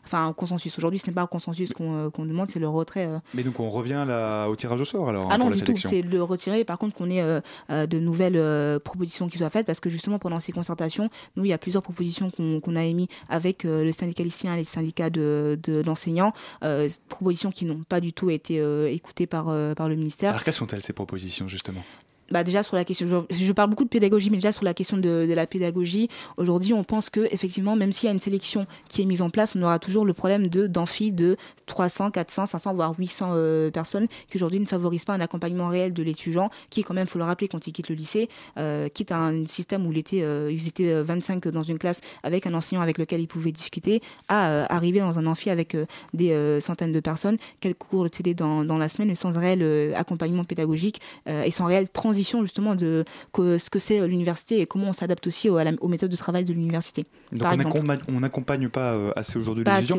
[0.06, 0.78] enfin un consensus.
[0.78, 3.10] Aujourd'hui, ce n'est pas un consensus qu'on demande, c'est le retrait.
[3.34, 6.02] Mais donc on revient là au tirage au sort alors Ah non, du tout, c'est
[6.02, 6.64] le retirer.
[6.64, 7.24] Par contre, qu'on ait
[7.70, 11.54] de nouvelles propositions qui soient faites parce que justement pendant ces concertations, nous il y
[11.54, 16.90] a plusieurs propositions qu'on a émises avec le syndicaliciens et les syndicats d'enseignants, de, euh,
[17.08, 20.32] propositions qui n'ont pas du tout été euh, écoutées par, euh, par le ministère.
[20.32, 21.84] Alors quelles sont-elles ces propositions justement?
[22.32, 24.98] Bah déjà sur la question, je, parle beaucoup de pédagogie, mais déjà sur la question
[24.98, 28.68] de, de la pédagogie, aujourd'hui on pense que effectivement, même s'il y a une sélection
[28.88, 32.46] qui est mise en place, on aura toujours le problème de d'amphi de 300, 400,
[32.46, 36.50] 500 voire 800 euh, personnes qui aujourd'hui ne favorisent pas un accompagnement réel de l'étudiant,
[36.70, 39.86] qui quand même, faut le rappeler, quand il quitte le lycée, euh, quitte un système
[39.86, 43.22] où il était, euh, ils étaient 25 dans une classe avec un enseignant avec lequel
[43.22, 45.76] ils pouvaient discuter, à arriver dans un amphi avec
[46.14, 50.44] des centaines de personnes, quelques cours de télé dans, dans la semaine, sans réel accompagnement
[50.44, 53.04] pédagogique et sans réelle transition justement de
[53.36, 56.54] ce que c'est euh, l'université et comment on s'adapte aussi aux, méthodes de travail de
[56.54, 57.06] l'université.
[57.32, 57.76] Donc
[58.08, 59.98] on n'accompagne pas euh, assez aujourd'hui les étudiants.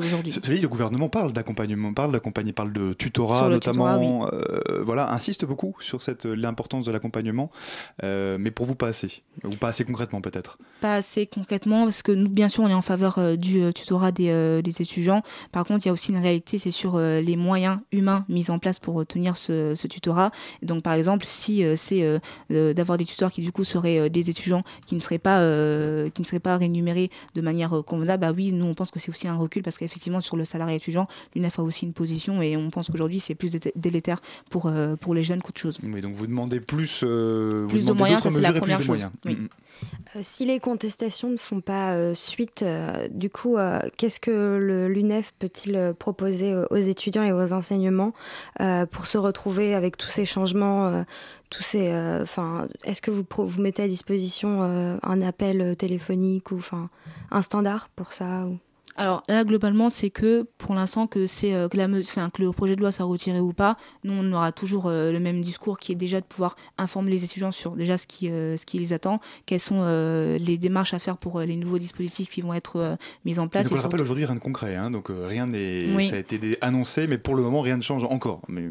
[0.62, 4.28] le gouvernement parle d'accompagnement, parle d'accompagner, parle de tutorat notamment.
[4.32, 7.50] Euh, voilà, insiste beaucoup sur cette l'importance de l'accompagnement,
[8.02, 10.58] mais pour vous pas assez, ou pas assez concrètement peut-être.
[10.80, 14.60] Pas assez concrètement parce que nous, bien sûr, on est en faveur du tutorat des,
[14.62, 15.22] des, étudiants.
[15.52, 18.58] Par contre, il y a aussi une réalité, c'est sur les moyens humains mis en
[18.58, 20.30] place pour tenir ce, ce tutorat.
[20.62, 22.09] Donc, par exemple, si c'est euh,
[22.50, 26.08] d'avoir des tuteurs qui du coup seraient euh, des étudiants qui ne seraient pas euh,
[26.10, 29.10] qui ne seraient pas rémunérés de manière convenable, bah oui, nous on pense que c'est
[29.10, 32.56] aussi un recul parce qu'effectivement sur le salarié étudiant, l'UNEF a aussi une position et
[32.56, 34.20] on pense qu'aujourd'hui c'est plus délétère
[34.50, 34.70] pour
[35.00, 35.78] pour les jeunes qu'autre chose.
[35.82, 39.06] Oui, donc vous demandez plus, plus de moyens, c'est la première chose.
[39.24, 39.48] Mm, mm.
[40.22, 42.64] si les contestations ne font pas suite,
[43.10, 43.56] du coup,
[43.96, 48.12] qu'est-ce que l'UNEF peut-il proposer aux étudiants et aux enseignements
[48.90, 51.04] pour se retrouver avec tous ces changements
[51.50, 56.52] tous ces, euh, enfin, est-ce que vous vous mettez à disposition euh, un appel téléphonique
[56.52, 56.88] ou enfin
[57.30, 58.58] un standard pour ça ou...
[59.00, 62.52] alors là, globalement, c'est que pour l'instant que c'est euh, que, la, enfin, que le
[62.52, 65.78] projet de loi soit retiré ou pas, nous on aura toujours euh, le même discours
[65.78, 68.78] qui est déjà de pouvoir informer les étudiants sur déjà ce qui euh, ce qui
[68.78, 69.80] les attend, quelles sont
[70.38, 73.64] les démarches à faire pour les nouveaux dispositifs qui vont être mis en place.
[73.64, 76.58] Donc, on le rappelle aujourd'hui rien de concret, hein, donc rien n'est ça a été
[76.60, 78.42] annoncé, mais pour le moment rien ne change encore.
[78.48, 78.68] Mais...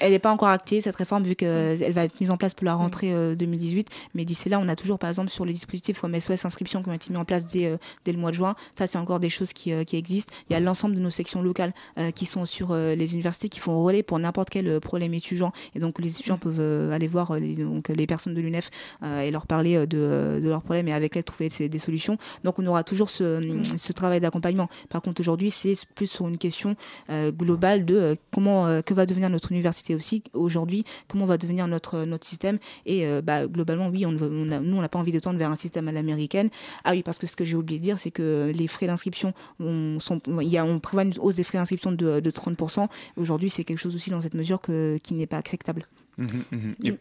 [0.00, 2.66] Elle n'est pas encore actée cette réforme vu qu'elle va être mise en place pour
[2.66, 6.18] la rentrée 2018, mais d'ici là on a toujours par exemple sur les dispositifs comme
[6.20, 8.86] SOS inscription qui ont été mis en place dès, dès le mois de juin, ça
[8.86, 10.32] c'est encore des choses qui, qui existent.
[10.50, 11.72] Il y a l'ensemble de nos sections locales
[12.14, 15.52] qui sont sur euh, les universités qui font relais pour n'importe quel euh, problème étudiant.
[15.74, 18.70] Et donc les étudiants peuvent euh, aller voir les, donc, les personnes de l'UNEF
[19.22, 22.18] et leur parler de, de, leurs problèmes et avec elles trouver des solutions.
[22.44, 24.68] Donc on aura toujours ce, ce travail d'accompagnement.
[24.88, 26.76] Par contre aujourd'hui c'est plus sur une question
[27.10, 32.26] globale de comment que va devenir notre université aussi aujourd'hui, comment va devenir notre notre
[32.26, 35.38] système et bah, globalement oui on, on a, nous on n'a pas envie de tendre
[35.38, 36.50] vers un système à l'américaine.
[36.84, 39.32] Ah oui parce que ce que j'ai oublié de dire c'est que les frais d'inscription
[39.60, 39.98] on,
[40.40, 42.88] y a, on prévoit une hausse des frais d'inscription de, de 30%.
[43.16, 45.86] Aujourd'hui, c'est quelque chose aussi dans cette mesure que, qui n'est pas acceptable.
[46.18, 46.96] Mmh, mmh, mmh.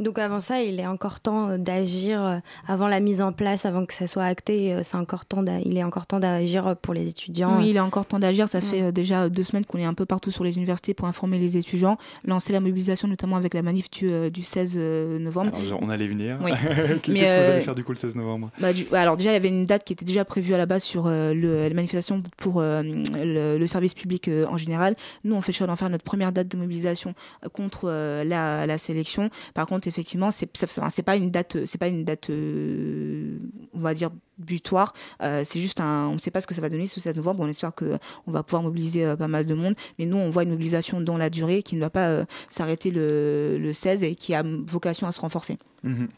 [0.00, 3.66] Donc avant ça, il est encore temps euh, d'agir euh, avant la mise en place,
[3.66, 4.72] avant que ça soit acté.
[4.72, 5.44] Euh, c'est encore temps.
[5.64, 7.58] Il est encore temps d'agir pour les étudiants.
[7.58, 8.48] Oui, il est encore temps d'agir.
[8.48, 11.38] Ça fait déjà deux semaines qu'on est un peu partout sur les universités pour informer
[11.38, 14.76] les étudiants, lancer la mobilisation, notamment avec la manif du, du 16
[15.20, 15.50] novembre.
[15.54, 16.38] Alors, on allait venir.
[17.02, 18.50] Qu'est-ce que vous allez faire du coup le 16 novembre?
[18.60, 20.82] bah, Alors déjà, il y avait une date qui était déjà prévue à la base
[20.82, 24.96] sur le, la manifestation pour le, service public en général.
[25.24, 27.14] Nous, on fait le choix d'en faire notre première date de mobilisation
[27.52, 29.30] contre la, la sélection.
[29.54, 33.38] Par contre, effectivement, c'est c'est pas une date, c'est pas une date, euh,
[33.74, 34.94] on va dire butoir.
[35.22, 37.16] Euh, c'est juste un, on ne sait pas ce que ça va donner ce 16
[37.16, 37.40] novembre.
[37.42, 40.30] On espère que on va pouvoir mobiliser euh, pas mal de monde, mais nous on
[40.30, 44.14] voit une mobilisation dans la durée qui ne va pas s'arrêter le, le, 16 et
[44.14, 45.58] qui a vocation à se renforcer.
[45.84, 46.08] Mhm.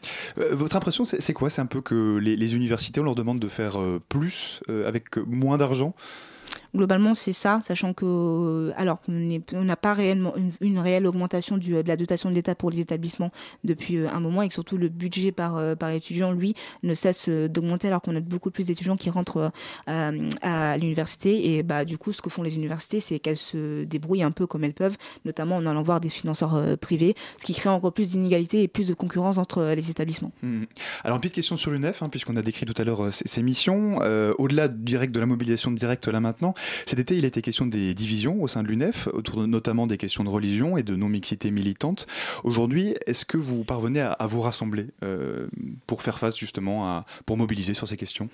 [0.53, 1.51] votre impression, c'est quoi?
[1.51, 3.77] C'est un peu que les, universités, on leur demande de faire
[4.09, 5.93] plus avec moins d'argent?
[6.73, 11.97] Globalement, c'est ça, sachant que, alors qu'on n'a pas réellement une, réelle augmentation de la
[11.97, 13.31] dotation de l'État pour les établissements
[13.65, 17.27] depuis euh, un moment et que surtout le budget par, euh, étudiant, lui, ne cesse
[17.27, 19.51] euh, d'augmenter alors qu'on a beaucoup plus d'étudiants qui rentrent
[19.87, 21.55] à l'université.
[21.55, 24.47] Et bah, du coup, ce que font les universités, c'est qu'elles se débrouillent un peu
[24.47, 28.11] comme elles peuvent, notamment en allant voir des financeurs privés, ce qui crée encore plus
[28.11, 30.31] d'inégalités et plus de concurrence entre les établissements.
[30.41, 30.63] Mmh.
[31.03, 33.97] Alors, une petite question sur l'UNEF, hein, puisqu'on a décrit tout à l'heure ces, missions.
[34.37, 36.53] Au-delà direct de la mobilisation directe là maintenant,
[36.85, 40.29] cet été, il été question des divisions au sein de l'UNEF, notamment des questions de
[40.29, 42.07] religion et de non-mixité militante.
[42.43, 45.47] Aujourd'hui, est-ce que vous parvenez à, vous rassembler euh,
[45.87, 48.29] pour faire face justement à, pour mobiliser sur ces questions?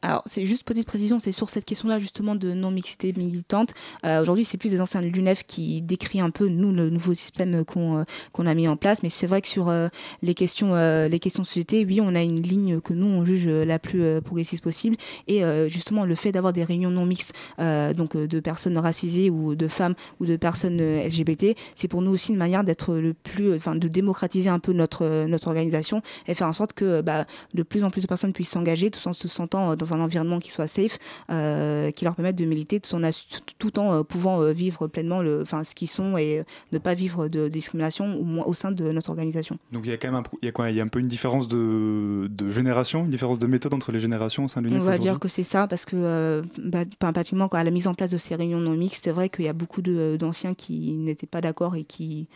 [0.00, 3.74] Alors, c'est juste petite précision, c'est sur cette question-là justement de non-mixité militante.
[4.06, 7.14] Euh, aujourd'hui, c'est plus des anciens de l'UNEF qui décrit un peu, nous, le nouveau
[7.14, 9.02] système qu'on euh, qu'on a mis en place.
[9.02, 9.88] Mais c'est vrai que sur euh,
[10.22, 10.74] les, questions,
[11.08, 14.20] les questions de société, oui, on a une ligne que nous, on juge la plus
[14.22, 14.96] progressiste possible.
[15.26, 19.68] Et justement, le fait d'avoir des réunions non mixtes, donc de personnes racisées ou de
[19.68, 23.74] femmes ou de personnes LGBT, c'est pour nous aussi une manière d'être le plus, enfin,
[23.74, 27.84] de démocratiser un peu notre, notre organisation et faire en sorte que bah, de plus
[27.84, 30.66] en plus de personnes puissent s'engager tout en se sentant dans un environnement qui soit
[30.66, 30.98] safe,
[31.30, 33.10] euh, qui leur permette de militer tout en,
[33.58, 36.94] tout en euh, pouvant euh, vivre pleinement le, enfin, ce qu'ils sont et ne pas
[36.94, 39.58] vivre de discrimination au, au sein de notre organisation.
[39.72, 40.88] Donc il y a quand même un, il y a quoi, il y a un
[40.88, 44.62] peu une différence de, de, génération, une différence de méthode entre les générations au sein
[44.62, 47.86] de l'UNEF On va dire que c'est ça parce que bah, pratiquement à la mise
[47.86, 50.92] en place de ces réunions non mixtes, c'est vrai qu'il y a beaucoup d'anciens qui
[50.92, 52.28] n'étaient pas d'accord et qui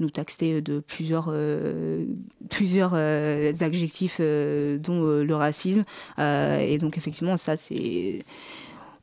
[0.00, 2.04] nous taxer de plusieurs, euh,
[2.50, 5.84] plusieurs euh, adjectifs, euh, dont le racisme.
[6.18, 8.24] et donc, effectivement, ça, c'est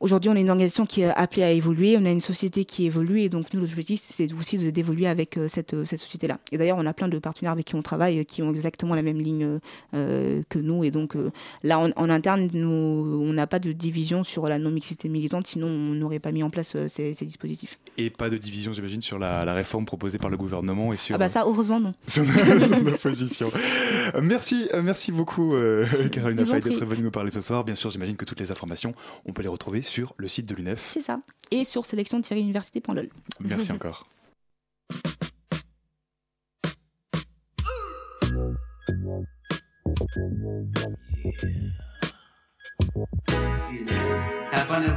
[0.00, 2.86] Aujourd'hui, on est une organisation qui est appelée à évoluer, on a une société qui
[2.86, 6.38] évolue et donc nous, l'objectif, c'est aussi d'évoluer avec euh, cette, euh, cette société-là.
[6.52, 8.94] Et d'ailleurs, on a plein de partenaires avec qui on travaille euh, qui ont exactement
[8.94, 9.58] la même ligne
[9.92, 10.84] que nous.
[10.84, 11.16] Et donc
[11.64, 15.94] là, en, interne, nous, on n'a pas de division sur la non-mixité militante, sinon on
[15.94, 17.74] n'aurait pas mis en place ces, dispositifs.
[17.96, 21.14] Et pas de division, j'imagine, sur la, réforme proposée par le gouvernement et sur...
[21.16, 21.94] Ah bah ça, heureusement, non.
[22.06, 22.24] Sur
[22.84, 23.50] l'opposition.
[24.22, 25.54] merci, merci beaucoup,
[26.12, 27.64] Caroline Fay, d'être venue nous parler ce soir.
[27.64, 28.94] Bien sûr, j'imagine que toutes les informations,
[29.26, 30.90] on peut les retrouver sur le site de l'UNEF.
[30.92, 31.20] C'est ça.
[31.50, 33.08] Et sur sélection-université.lol.
[33.44, 34.06] Merci encore.
[44.52, 44.96] Have fun at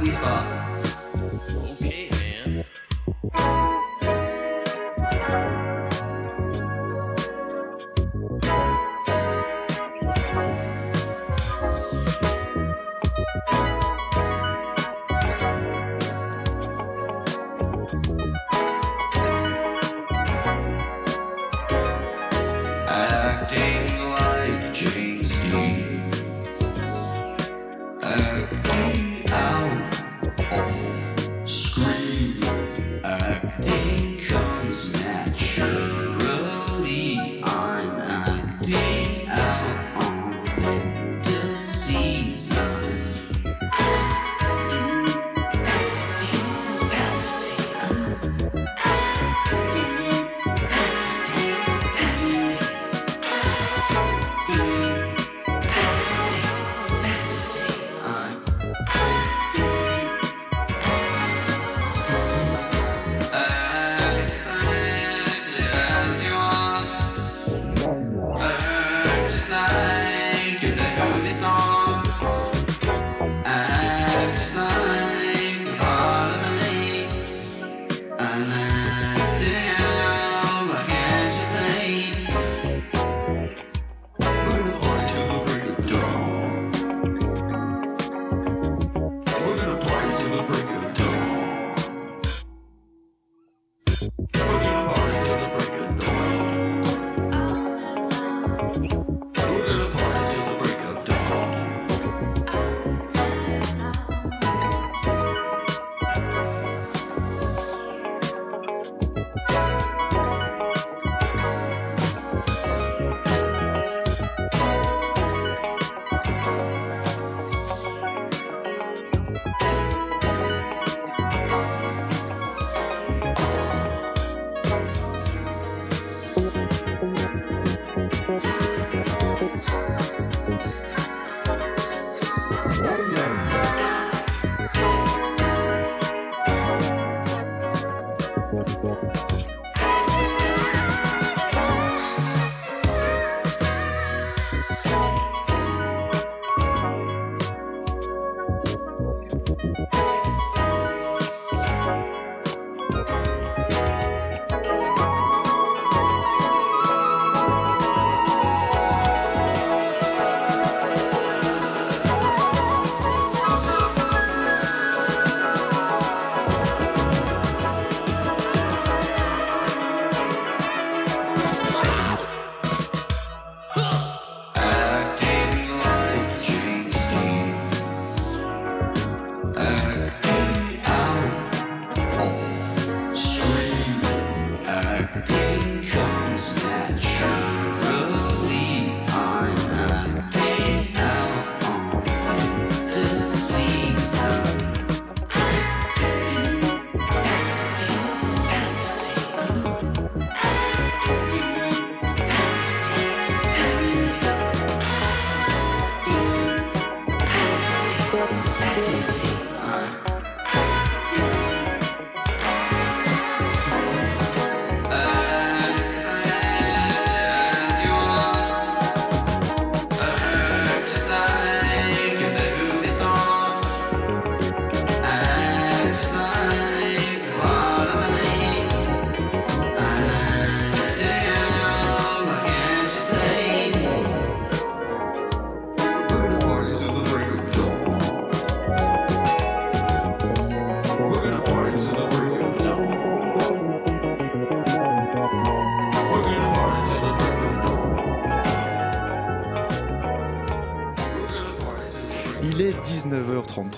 [1.80, 2.10] Okay,
[2.46, 3.84] man.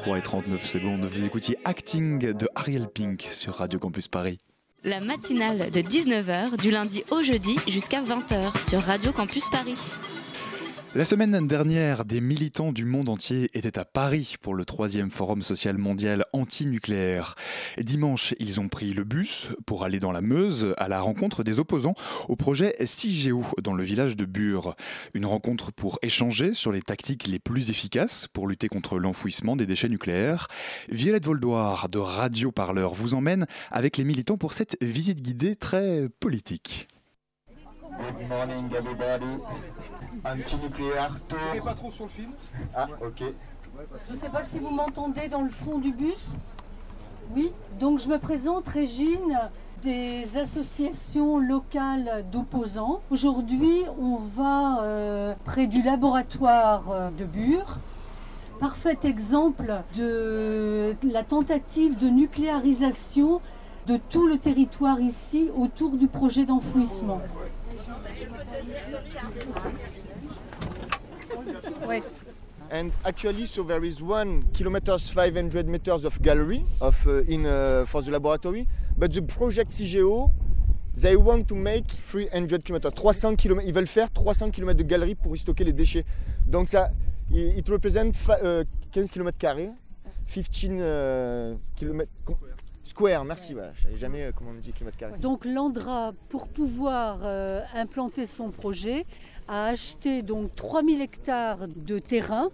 [0.04, 4.38] 19h33 et 39 secondes, vous écoutiez Acting de Ariel Pink sur Radio Campus Paris.
[4.82, 9.78] La matinale de 19h du lundi au jeudi jusqu'à 20h sur Radio Campus Paris.
[10.96, 15.42] La semaine dernière, des militants du monde entier étaient à Paris pour le troisième forum
[15.42, 17.34] social mondial anti-nucléaire.
[17.78, 21.58] Dimanche, ils ont pris le bus pour aller dans la Meuse à la rencontre des
[21.58, 21.96] opposants
[22.28, 24.76] au projet CIGEO dans le village de Bure.
[25.14, 29.66] Une rencontre pour échanger sur les tactiques les plus efficaces pour lutter contre l'enfouissement des
[29.66, 30.46] déchets nucléaires.
[30.88, 36.08] Violette Voldoir de Radio Parleur vous emmène avec les militants pour cette visite guidée très
[36.20, 36.86] politique.
[37.98, 40.03] Good morning everybody.
[40.24, 41.64] Anti-nucléaire tour.
[41.64, 42.32] pas trop sur le film.
[42.74, 43.22] Ah ok.
[44.08, 46.32] Je ne sais pas si vous m'entendez dans le fond du bus.
[47.34, 49.38] Oui, donc je me présente Régine
[49.82, 53.00] des associations locales d'opposants.
[53.10, 57.78] Aujourd'hui, on va euh, près du laboratoire euh, de Bure.
[58.60, 63.40] Parfait exemple de la tentative de nucléarisation
[63.86, 67.20] de tout le territoire ici autour du projet d'enfouissement.
[71.86, 72.02] Oui.
[72.70, 77.84] And actually, so there is one kilometers, 500 meters of gallery of uh, in uh,
[77.86, 80.32] for the laboratory, but the project CGO,
[80.96, 83.60] they want to make 300 km, 300 km.
[83.66, 86.04] Ils veulent faire 300 km de galerie pour y stocker les déchets.
[86.46, 86.90] Donc ça,
[87.30, 89.70] it represent uh, 15 km carrés,
[90.32, 90.48] 15
[90.80, 92.08] uh, km.
[92.84, 93.54] Square, merci.
[93.76, 95.18] je savais jamais euh, comment on dit kilomètre carré.
[95.18, 99.06] Donc l'Andra, pour pouvoir euh, implanter son projet,
[99.48, 102.50] a acheté donc 3000 hectares de terrain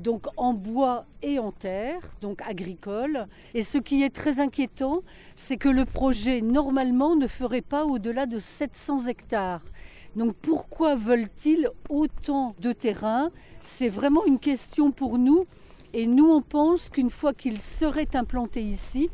[0.00, 3.26] donc en bois et en terre, donc agricole.
[3.54, 5.02] Et ce qui est très inquiétant,
[5.36, 9.62] c'est que le projet normalement ne ferait pas au-delà de 700 hectares.
[10.16, 13.30] Donc pourquoi veulent-ils autant de terrain?
[13.60, 15.46] C'est vraiment une question pour nous.
[15.92, 19.10] Et nous, on pense qu'une fois qu'ils seraient implantés ici,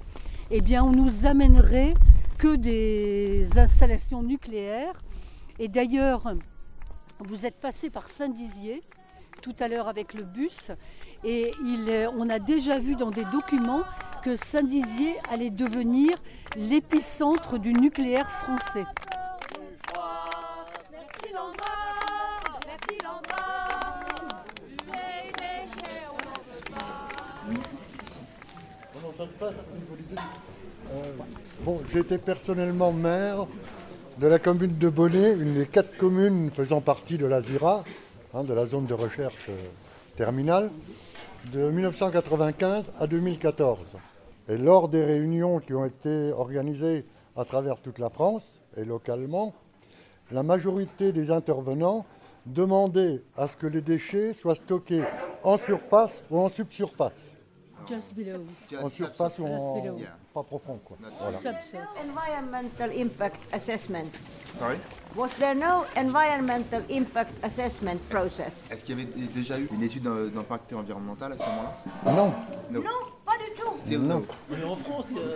[0.51, 1.95] eh bien, on nous amènerait
[2.39, 5.03] que des installations nucléaires.
[5.59, 6.35] Et d'ailleurs,
[7.21, 8.83] vous êtes passé par Saint-Dizier
[9.43, 10.71] tout à l'heure avec le bus
[11.25, 13.83] et il, on a déjà vu dans des documents
[14.23, 16.17] que Saint-Dizier allait devenir
[16.57, 18.85] l'épicentre du nucléaire français.
[28.93, 30.17] Comment ça se passe au niveau des
[30.93, 31.03] euh,
[31.61, 33.47] Bon, été personnellement maire
[34.19, 37.85] de la commune de Bonnet, une des quatre communes faisant partie de la ZIRA,
[38.33, 39.69] hein, de la zone de recherche euh,
[40.17, 40.71] terminale,
[41.53, 43.79] de 1995 à 2014.
[44.49, 47.05] Et lors des réunions qui ont été organisées
[47.37, 48.45] à travers toute la France
[48.77, 49.53] et localement,
[50.31, 52.07] la majorité des intervenants
[52.47, 55.05] demandaient à ce que les déchets soient stockés
[55.43, 57.35] en surface ou en subsurface.
[57.87, 58.45] Just below.
[58.81, 59.83] En surface ou en.
[60.37, 60.79] Pas profond.
[60.85, 60.99] Quoi.
[61.19, 61.39] Voilà.
[62.05, 64.11] Environmental impact assessment.
[64.59, 64.77] Sorry?
[65.17, 68.67] Was there no environmental impact assessment process?
[68.71, 72.13] Est-ce qu'il y avait déjà eu une étude d'im- d'impact environnemental à ce moment-là?
[72.13, 72.35] Non.
[72.71, 72.83] No.
[72.83, 72.91] Non,
[73.25, 73.75] pas du tout.
[73.79, 74.27] Still no.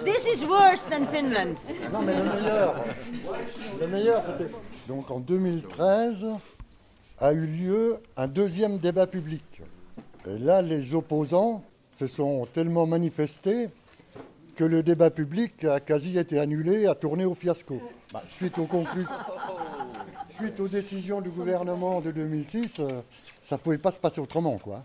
[0.04, 1.56] This is worse than Finland.
[1.92, 2.84] Non, mais le meilleur,
[3.80, 4.52] le meilleur, c'était.
[4.86, 6.26] Donc en 2013
[7.20, 9.62] a eu lieu un deuxième débat public.
[10.28, 11.62] Et là, les opposants
[11.96, 13.70] se sont tellement manifestés
[14.60, 17.80] que le débat public a quasi été annulé, a tourné au fiasco.
[18.12, 19.06] Bah, suite, aux conclu-
[20.38, 23.00] suite aux décisions du gouvernement de 2006, euh,
[23.42, 24.84] ça ne pouvait pas se passer autrement, quoi.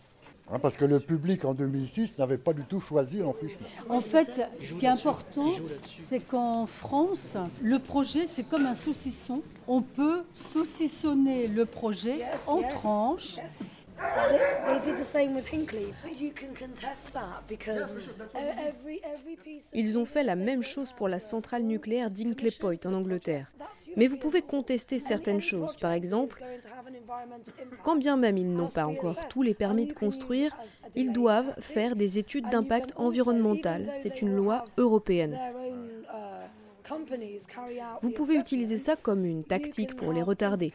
[0.50, 3.68] Hein, parce que le public en 2006 n'avait pas du tout choisi l'enfouissement.
[3.90, 5.52] En fait, ce qui est important,
[5.98, 9.42] c'est qu'en France, le projet, c'est comme un saucisson.
[9.68, 13.40] On peut saucissonner le projet en tranches.
[14.86, 15.94] Did the same with Hinkley.
[16.20, 17.96] You can contest that because
[18.36, 19.70] every every piece.
[19.74, 23.48] Ils ont fait la même chose pour la centrale nucléaire d'Hinkley Point en Angleterre.
[23.98, 25.76] Mais vous pouvez contester certaines choses.
[25.78, 26.44] Par exemple,
[27.84, 30.56] quand bien même ils n'ont pas encore tous les permis de construire,
[30.96, 33.92] ils doivent faire des études d'impact environnemental.
[33.96, 35.38] C'est une loi européenne.
[38.02, 40.74] Vous pouvez utiliser ça comme une tactique pour les retarder.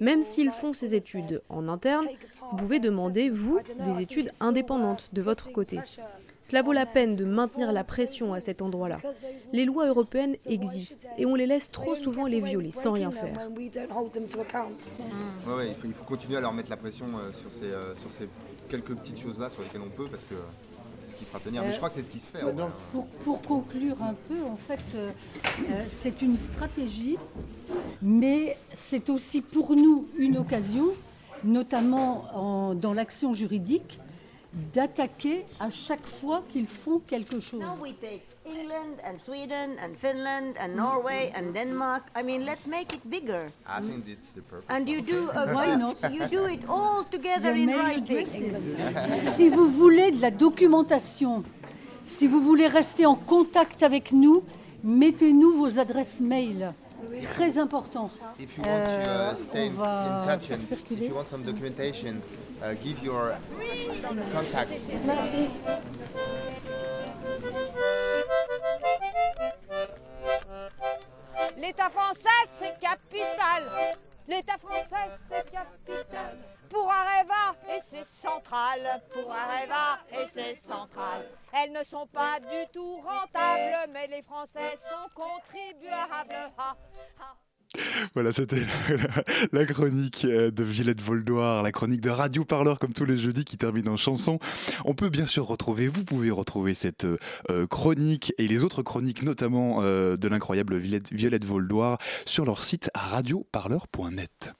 [0.00, 2.06] Même s'ils font ces études en interne,
[2.50, 5.78] vous pouvez demander, vous, des études indépendantes de votre côté.
[6.42, 9.00] Cela vaut la peine de maintenir la pression à cet endroit-là.
[9.52, 13.48] Les lois européennes existent et on les laisse trop souvent les violer sans rien faire.
[15.46, 17.70] Ouais, ouais, il, faut, il faut continuer à leur mettre la pression euh, sur, ces,
[17.72, 18.28] euh, sur ces
[18.68, 20.34] quelques petites choses-là sur lesquelles on peut parce que
[21.40, 21.62] tenir.
[21.62, 22.42] Mais je crois que c'est ce qui se fait.
[22.42, 22.70] hein.
[22.92, 25.10] Pour, pour conclure un peu, en fait, euh,
[25.70, 27.16] euh, c'est une stratégie,
[28.02, 30.86] mais c'est aussi pour nous une occasion,
[31.42, 33.98] notamment en- dans l'action juridique,
[34.72, 37.60] d'attaquer à chaque fois qu'ils font quelque chose.
[37.60, 42.04] Now we take England and Sweden and Finland and Norway and Denmark.
[42.16, 43.50] I mean, let's make it bigger.
[43.66, 44.66] I think it's the purpose.
[44.68, 45.96] And you do, uh, Why not?
[46.12, 48.26] you do it all together The in writing.
[49.20, 51.42] si vous voulez de la documentation,
[52.04, 54.44] si vous voulez rester en contact avec nous,
[54.84, 56.72] mettez-nous vos adresses mail.
[57.34, 58.08] Très important.
[58.40, 61.06] If you want to Euh, uh, stay on va in touch faire and if circuler.
[61.06, 62.20] you want some documentation,
[62.62, 63.36] uh, give your
[64.32, 64.90] contacts.
[65.04, 65.50] Merci.
[71.56, 72.28] L'État français,
[72.58, 73.64] c'est capital.
[74.28, 76.38] L'État français, c'est capital.
[76.68, 79.02] Pour Areva et ses centrales.
[79.10, 81.28] Pour Areva et ses centrales.
[81.52, 86.52] Elles ne sont pas du tout rentables, mais les Français sont contribuables.
[86.58, 86.76] Ha,
[87.18, 87.43] ha.
[88.14, 88.62] Voilà, c'était
[89.52, 93.44] la, chronique euh, de Villette Voldoir, la chronique de Radio Parleur comme tous les jeudis
[93.44, 94.38] qui termine en chanson.
[94.84, 97.06] On peut bien sûr retrouver, vous pouvez retrouver cette
[97.50, 101.44] euh, chronique et les autres chroniques, notamment euh, de l'incroyable Violette, Violette
[102.24, 104.54] sur leur site radioparleur.net.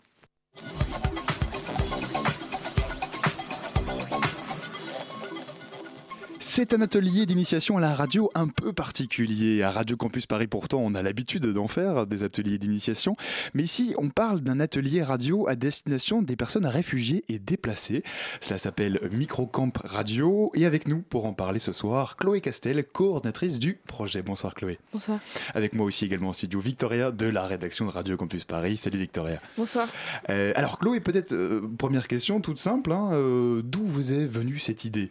[6.57, 9.65] C'est un atelier d'initiation à la radio un peu particulier.
[9.65, 13.17] À Radio Campus Paris, pourtant, on a l'habitude d'en faire des ateliers d'initiation.
[13.55, 18.05] Mais ici, on parle d'un atelier radio à destination des personnes réfugiées et déplacées.
[18.41, 20.53] Cela s'appelle Microcamp Radio.
[20.55, 24.23] Et avec nous, pour en parler ce soir, Chloé Castel, coordinatrice du projet.
[24.23, 24.79] Bonsoir Chloé.
[24.93, 25.19] Bonsoir.
[25.55, 28.77] Avec moi aussi également en studio, Victoria de la rédaction de Radio Campus Paris.
[28.77, 29.41] Salut Victoria.
[29.59, 29.89] Bonsoir.
[30.31, 34.61] Euh, alors Chloé, peut-être euh, première question toute simple, hein, euh, d'où vous est venue
[34.61, 35.11] cette idée?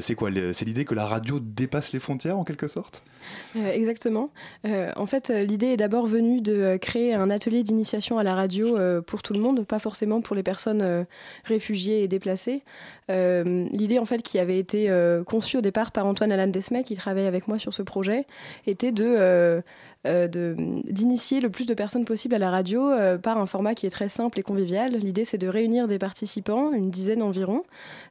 [0.00, 3.02] C'est quoi C'est l'idée que la radio dépasse les frontières en quelque sorte?
[3.56, 4.30] Euh, exactement.
[4.66, 8.34] Euh, en fait, euh, l'idée est d'abord venue de créer un atelier d'initiation à la
[8.34, 11.06] radio pour tout le monde, pas forcément pour les personnes
[11.44, 12.62] réfugiées et déplacées.
[13.08, 14.90] L'idée, en fait, qui avait été
[15.26, 18.26] conçue au départ par Antoine Alan Desmet, qui travaille avec moi sur ce projet,
[18.66, 19.62] était de-
[20.28, 23.90] d'initier le plus de personnes possible à la radio euh, par un format qui est
[23.90, 24.94] très simple et convivial.
[24.94, 27.62] L'idée, c'est de réunir des participants, une dizaine environ,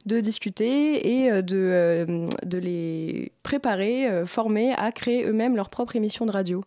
[0.04, 5.96] de discuter et euh, de, euh, de les préparés, formés à créer eux-mêmes leur propre
[5.96, 6.62] émission de radio.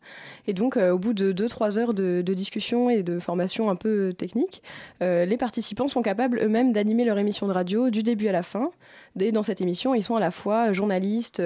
[0.48, 4.14] Et donc, au bout de 2-3 heures de, de, discussion et de formation un peu
[4.14, 4.64] technique,
[5.02, 8.72] les participants sont capables eux-mêmes d'animer leur émission de radio du début à la fin.
[9.16, 11.42] Dans cette émission, ils sont à la fois journalistes,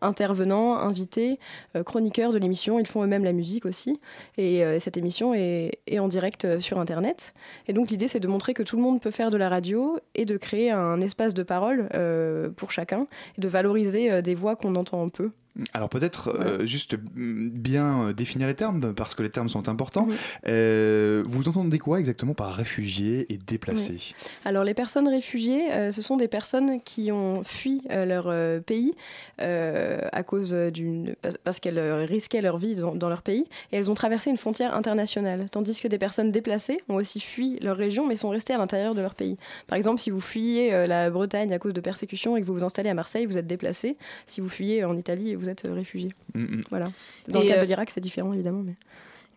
[0.00, 1.38] intervenants, invités,
[1.84, 2.78] chroniqueurs de l'émission.
[2.78, 4.00] Ils font eux-mêmes la musique aussi.
[4.38, 7.34] Et cette émission est, est en direct sur Internet.
[7.68, 9.98] Et donc, l'idée, c'est de montrer que tout le monde peut faire de la radio
[10.14, 14.34] et de créer un espace de parole euh, pour chacun et de valoriser euh, des
[14.34, 15.30] voix qu'on entend peu.
[15.74, 20.08] Alors peut-être euh, juste bien euh, définir les termes, parce que les termes sont importants.
[20.46, 24.14] Euh, vous entendez quoi exactement par réfugiés et déplacés?
[24.44, 28.32] Alors les personnes réfugiées, ce sont des personnes qui ont fui leur
[28.62, 28.94] pays
[29.38, 31.14] à cause d'une...
[31.44, 35.48] parce qu'elles risquaient leur vie dans, leur pays, et elles ont traversé une frontière internationale.
[35.50, 38.94] Tandis que des personnes déplacées ont aussi fui leur région, mais sont restées à l'intérieur
[38.94, 39.36] de leur pays.
[39.66, 42.64] Par exemple, si vous fuyez la Bretagne à cause de persécutions et que vous vous
[42.64, 43.96] installez à Marseille, vous êtes déplacé.
[44.26, 46.12] Si vous fuyez en Italie, vous êtes euh, réfugié.
[46.34, 46.62] Mm, mm.
[46.70, 46.86] Voilà.
[47.28, 48.62] Dans le cas de euh, l'Irak, c'est différent évidemment.
[48.62, 48.74] Mais...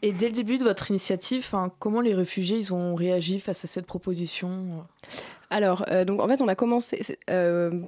[0.01, 1.49] Et dès le début de votre initiative,
[1.79, 4.85] comment les réfugiés ils ont réagi face à cette proposition
[5.51, 6.99] alors, euh, donc en fait, on a commencé,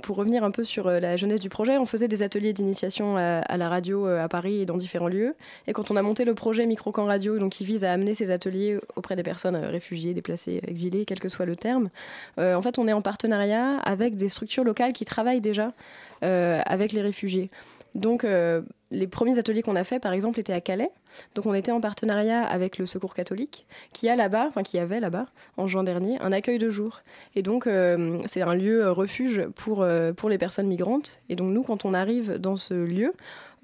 [0.03, 3.57] pour revenir un peu sur la jeunesse du projet, on faisait des ateliers d'initiation à,
[3.57, 5.35] la radio à Paris et dans différents lieux.
[5.65, 8.29] Et quand on a monté le projet Microcamp Radio, donc qui vise à amener ces
[8.29, 11.89] ateliers auprès des personnes réfugiées, déplacées, exilées, quel que soit le terme,
[12.37, 15.73] en fait, on est en partenariat avec des structures locales qui travaillent déjà
[16.21, 17.49] avec les réfugiés.
[17.95, 18.61] Donc, euh,
[18.91, 20.91] les premiers ateliers qu'on a fait, par exemple, étaient à Calais.
[21.35, 24.99] Donc, on était en partenariat avec le Secours catholique, qui a là-bas, enfin qui avait
[24.99, 25.25] là-bas,
[25.57, 27.01] en juin dernier, un accueil de jour.
[27.35, 29.85] Et donc, euh, c'est un lieu euh, refuge pour,
[30.15, 31.21] pour les personnes migrantes.
[31.29, 33.13] Et donc, nous, quand on arrive dans ce lieu,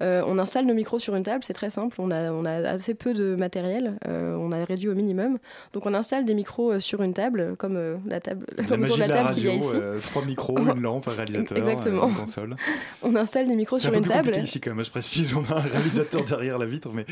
[0.02, 1.96] euh, on installe nos micros sur une table, c'est très simple.
[2.00, 5.38] On a, on a assez peu de matériel, euh, on a réduit au minimum.
[5.72, 9.00] Donc on installe des micros euh, sur une table, comme la table, la autour de
[9.00, 9.76] la, table qu'il y a ici.
[10.02, 12.08] trois micros, une lampe, un réalisateur, Exactement.
[12.08, 12.56] une console.
[13.02, 14.36] On installe des micros sur un une table.
[14.36, 17.06] ici quand même, je précise, on a un réalisateur derrière la vitre, mais.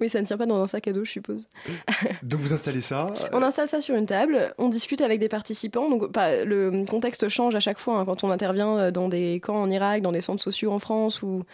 [0.00, 1.48] Oui, ça ne tient pas dans un sac à dos, je suppose.
[2.22, 3.12] Donc vous installez ça.
[3.32, 5.88] On installe ça sur une table, on discute avec des participants.
[5.88, 9.70] Donc le contexte change à chaque fois hein, quand on intervient dans des camps en
[9.70, 11.44] Irak, dans des centres sociaux en France ou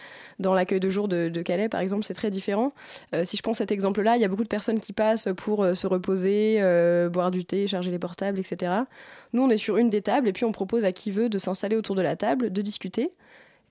[0.41, 2.73] dans l'accueil de jour de, Calais, par exemple, c'est très différent.
[3.13, 5.63] Euh, si je prends cet exemple-là, il y a beaucoup de personnes qui passent pour
[5.63, 8.73] euh, se reposer, euh, boire du thé, charger les portables, etc.
[9.33, 11.37] Nous, on est sur une des tables et puis on propose à qui veut de
[11.37, 13.11] s'installer autour de la table, de discuter.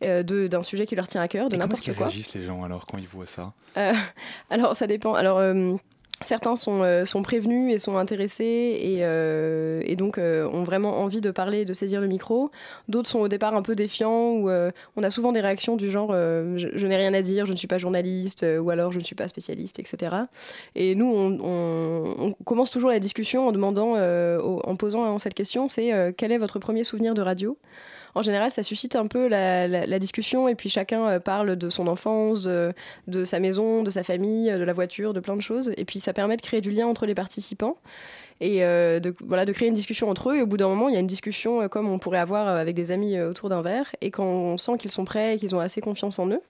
[0.00, 1.92] d'un sujet qui leur tient à cœur, de n'importe quoi.
[1.92, 3.52] Comment réagissent les gens alors quand ils voient ça?
[4.50, 5.12] Alors ça dépend.
[5.12, 5.42] Alors
[6.22, 11.00] Certains sont, euh, sont, prévenus et sont intéressés et, euh, et donc euh, ont vraiment
[11.00, 12.50] envie de parler, de saisir le micro.
[12.88, 16.12] D'autres sont au départ un peu défiants ou on a souvent des réactions du genre
[16.12, 19.14] je, n'ai rien à dire, je ne suis pas journaliste ou alors je ne suis
[19.14, 20.14] pas spécialiste, etc.
[20.74, 26.14] Et nous, on, on, commence toujours la discussion en demandant, en posant cette question, c'est
[26.16, 27.56] quel est votre premier souvenir de radio?
[28.14, 31.86] En général, ça suscite un peu la, discussion et puis chacun euh, parle de son
[31.86, 35.72] enfance, de, sa maison, de sa famille, de la voiture, de plein de choses.
[35.76, 37.76] Et puis ça permet de créer du lien entre les participants
[38.40, 40.36] et euh, de, voilà, de créer une discussion entre eux.
[40.36, 42.48] Et au bout d'un moment, il y a une discussion euh, comme on pourrait avoir
[42.48, 43.90] avec des amis autour d'un verre.
[44.00, 46.42] Et quand on sent qu'ils sont prêts et qu'ils ont assez confiance en eux,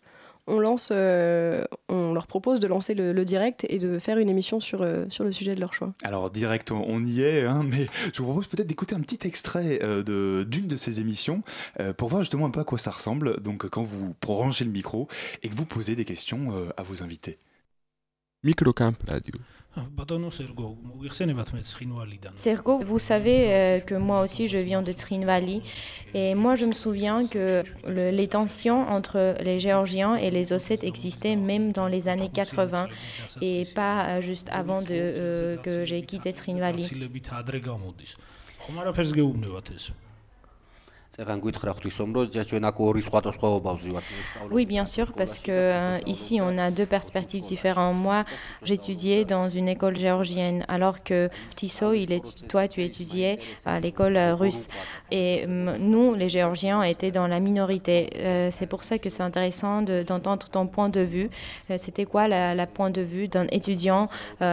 [0.46, 4.60] on, lance, euh, on leur propose de lancer le, direct et de faire une émission
[4.60, 5.92] sur, euh, sur le sujet de leur choix.
[6.02, 9.80] Alors direct, on, y est, hein, mais je vous propose peut-être d'écouter un petit extrait
[9.82, 11.42] euh, de, d'une de ces émissions
[11.96, 13.40] pour voir justement un peu à quoi ça ressemble.
[13.40, 15.08] Donc quand vous branchez le micro
[15.42, 17.38] et que vous posez des questions à vos invités.
[18.42, 19.34] Microcamp Radio.
[22.34, 25.62] Sergo, vous savez euh, que moi aussi je viens de Trinvali
[26.12, 31.36] et moi je me souviens que les tensions entre les Géorgiens et les Ossètes existaient
[31.36, 32.88] même dans les années 80
[33.42, 36.82] et pas euh, juste avant de, euh, que j'ai quitté Trinvali.
[44.50, 47.96] Oui, bien sûr, parce que euh, ici on a deux perspectives différentes.
[47.96, 48.24] Moi,
[48.62, 54.16] j'étudiais dans une école géorgienne, alors que Tissot, il est, toi, tu étudiais à l'école
[54.16, 54.68] euh, russe.
[55.10, 58.10] Et nous, les Géorgiens, étaient dans la minorité.
[58.16, 61.28] Euh, c'est pour ça que c'est intéressant d'entendre ton point de vue.
[61.76, 64.08] C'était quoi le point de vue d'un étudiant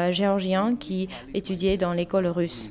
[0.10, 2.68] géorgien qui étudiait dans l'école russe?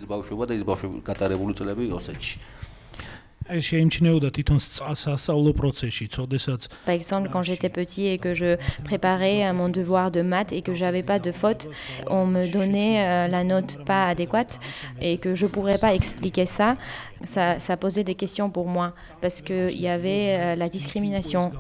[6.84, 10.74] Par exemple, quand j'étais petit et que je préparais mon devoir de maths et que
[10.74, 11.68] j'avais pas de faute,
[12.08, 14.60] on me donnait euh, la note pas adéquate
[15.00, 16.76] et que je pourrais pas expliquer ça.
[17.24, 21.52] Ça, ça posait des questions pour moi parce qu'il y avait euh, la discrimination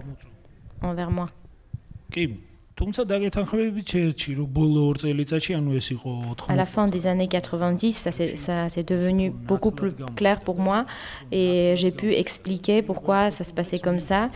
[0.82, 1.30] envers moi.
[6.52, 10.84] À la fin des années 90, ça s'est devenu beaucoup plus clair pour moi
[11.32, 14.28] et j'ai pu expliquer pourquoi ça se passait comme ça.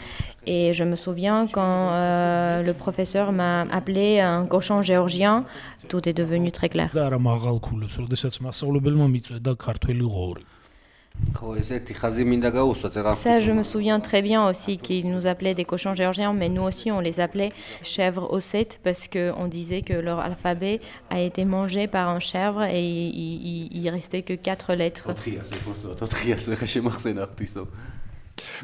[0.46, 5.44] Et je me souviens quand euh, le professeur m'a appelé un cochon géorgien,
[5.88, 6.90] tout est devenu très clair.
[13.14, 16.62] Ça, je me souviens très bien aussi qu'ils nous appelaient des cochons géorgiens, mais nous
[16.62, 17.50] aussi on les appelait
[17.82, 22.84] chèvres ossettes parce qu'on disait que leur alphabet a été mangé par un chèvre et
[22.84, 25.04] il, il, restait que quatre lettres.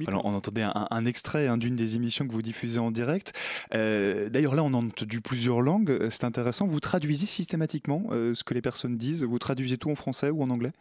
[0.07, 3.32] Alors, on entendait un, extrait hein, d'une des émissions que vous diffusez en direct.
[3.74, 6.09] Euh, d'ailleurs, là, on a entendu plusieurs langues.
[6.11, 6.66] C'est intéressant.
[6.66, 9.24] Vous traduisez systématiquement euh, ce que les personnes disent.
[9.24, 10.72] Vous traduisez tout en français ou en anglais?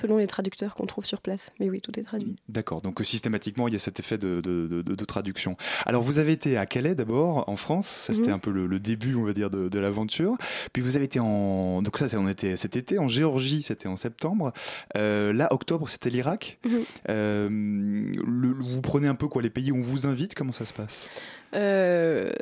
[0.00, 1.52] Selon les traducteurs qu'on trouve sur place.
[1.60, 2.36] Mais oui, tout est traduit.
[2.48, 5.56] D'accord, donc systématiquement, il y a cet effet de, de, traduction.
[5.86, 7.86] Alors, vous avez été à Calais d'abord, en France.
[7.86, 8.34] Ça, c'était mhm.
[8.34, 10.36] un peu le, début, on va dire, de, l'aventure.
[10.72, 11.82] Puis vous avez été en.
[11.82, 12.98] Donc, ça, on était cet été.
[12.98, 14.52] En Géorgie, c'était en septembre.
[14.96, 16.58] Euh, là, octobre, c'était l'Irak.
[16.64, 16.80] Mhm.
[17.08, 18.12] Euh,
[18.60, 21.08] vous prenez un peu quoi, les pays où on vous invite Comment ça se passe?
[21.54, 22.32] Euh,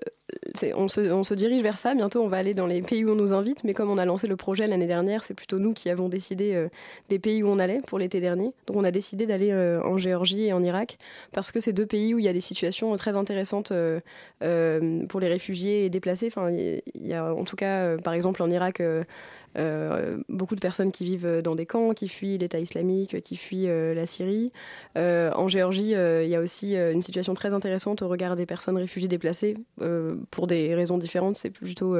[0.75, 1.95] on se, dirige vers ça.
[1.95, 3.65] Bientôt, on va aller dans les pays où on nous invite.
[3.65, 6.55] Mais comme on a lancé le projet l'année dernière, c'est plutôt nous qui avons décidé
[6.55, 6.69] euh,
[7.09, 8.53] des pays où on allait pour l'été dernier.
[8.67, 10.99] Donc, on a décidé d'aller euh, en Géorgie et en Irak
[11.33, 13.73] parce que c'est deux pays où il y a des situations très intéressantes
[14.41, 16.31] pour les réfugiés et déplacés.
[16.49, 18.83] Il y a en tout cas, par exemple, en Irak
[20.28, 23.94] beaucoup de personnes qui vivent dans des camps, qui fuient l'État islamique, qui fuient euh,
[23.94, 24.53] la Syrie.
[24.96, 28.76] Euh, en Géorgie, il y a aussi une situation très intéressante au regard des personnes
[28.76, 29.55] réfugiées déplacées,
[30.30, 31.36] pour des raisons différentes.
[31.36, 31.96] C'est plutôt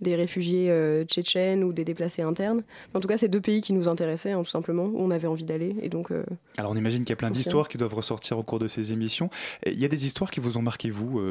[0.00, 0.72] des réfugiés
[1.06, 2.62] tchétchènes ou des déplacés internes.
[2.94, 5.28] En tout cas, c'est deux pays qui nous intéressaient, hein, tout simplement, où on avait
[5.28, 5.76] envie d'aller.
[5.82, 6.10] Et donc,
[6.56, 8.92] Alors, on imagine qu'il y a plein d'histoires qui doivent ressortir au cours de ces
[8.92, 9.30] émissions.
[9.66, 11.22] Il y a des histoires qui vous ont marqué, vous,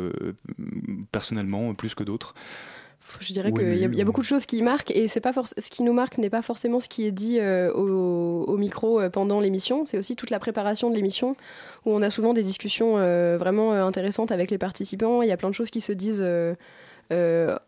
[1.12, 2.34] personnellement, plus que d'autres?
[3.20, 5.84] Je dirais qu'il y, a beaucoup de choses qui marquent et c'est pas ce qui
[5.84, 9.86] nous marque n'est pas forcément ce qui est dit euh, au, micro euh, pendant l'émission,
[9.86, 11.36] c'est aussi toute la préparation de l'émission
[11.86, 15.22] où on a souvent des discussions euh, vraiment intéressantes avec les participants.
[15.22, 16.26] Il y a plein de choses qui se disent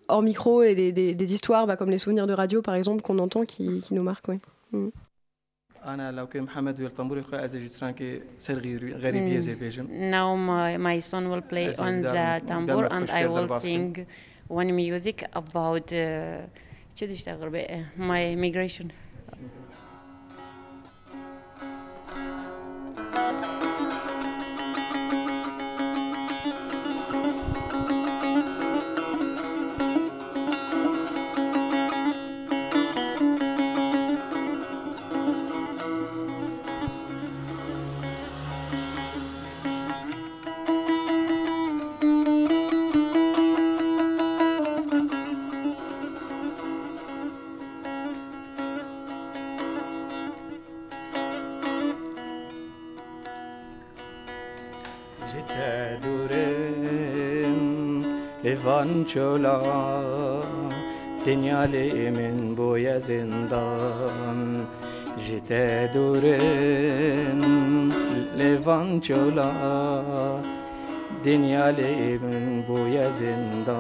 [0.08, 3.44] hors micro et des, histoires bah, comme les souvenirs de radio par exemple qu'on entend
[3.44, 4.30] qui, nous marquent.
[4.30, 4.40] Oui.
[4.72, 4.90] Mm.
[9.90, 14.06] Now my, my son will play on the tambour and I will sing
[14.48, 16.42] one music about uh,
[17.98, 18.92] my migration.
[56.24, 58.04] Dorem
[58.44, 59.58] Levan Chola
[61.26, 64.68] Dünyali min bu zindan
[65.18, 67.42] Jite Dorem
[68.40, 69.52] Levan Chola
[71.26, 72.78] Dünyali min bu
[73.12, 73.74] zindan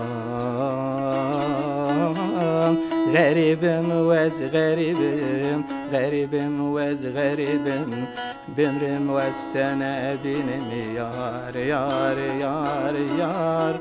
[3.13, 8.05] Garibim vez garibim غريبم واز غريبم
[8.57, 13.75] بمرم واستنا بينم يار يار يار يار.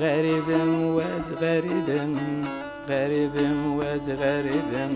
[0.00, 2.44] غريبم واز غريبم
[2.88, 4.94] غريبم واز غريبم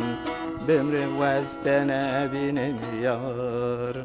[0.68, 4.04] بمرم واستنا بينم يار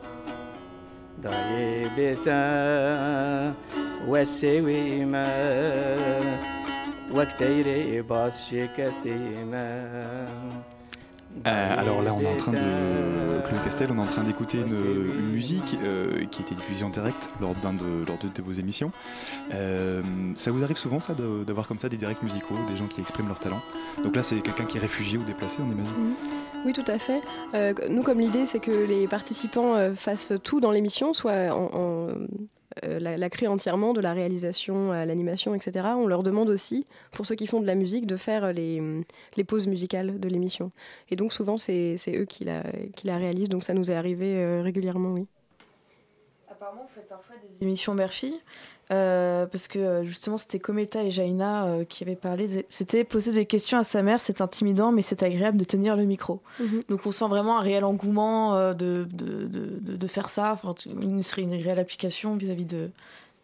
[1.24, 3.54] داي بيتا
[4.08, 5.28] وسوي ما
[7.12, 10.75] وقت يري باس شكستي ما.
[11.46, 14.60] Euh, alors là, on est en train de Claude Castel, on est en train d'écouter
[14.60, 18.92] une, musique euh, qui a été diffusée en direct lors d'un de, de, vos émissions.
[19.54, 20.02] Euh,
[20.36, 23.28] ça vous arrive souvent ça d'avoir comme ça des directs musicaux, des gens qui expriment
[23.28, 23.62] leur talent?
[24.04, 26.16] Donc là, c'est quelqu'un qui est réfugié ou déplacé, on imagine?
[26.66, 27.22] Oui, tout à fait.
[27.90, 32.08] nous, comme l'idée, c'est que les participants fassent tout dans l'émission, soit en,
[32.84, 35.88] euh, la, créer entièrement, de la réalisation à l'animation, etc.
[35.98, 38.82] On leur demande aussi, pour ceux qui font de la musique, de faire les,
[39.38, 40.72] les pauses musicales de l'émission.
[41.10, 42.64] Et donc souvent, c'est eux qui la,
[42.96, 45.26] qui la réalisent, donc ça nous est arrivé euh, régulièrement, oui.
[46.50, 48.34] Apparemment, vous faites parfois des émissions Murphy.
[48.92, 53.32] Euh, parce que euh, justement c'était Cometa et Jaina euh, qui avaient parlé, c'était poser
[53.32, 56.42] des questions à sa mère, c'est intimidant mais c'est agréable de tenir le micro.
[56.60, 56.84] Mhm.
[56.90, 61.22] Donc on sent vraiment un réel engouement de, de, de, de, faire ça, enfin, une,
[61.38, 62.92] une réelle application vis-à-vis de,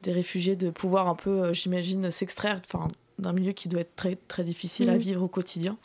[0.03, 2.61] des réfugiés de pouvoir un peu, j'imagine, s'extraire
[3.17, 4.99] d'un milieu qui doit être très, très difficile à mmh.
[4.99, 5.77] vivre au quotidien.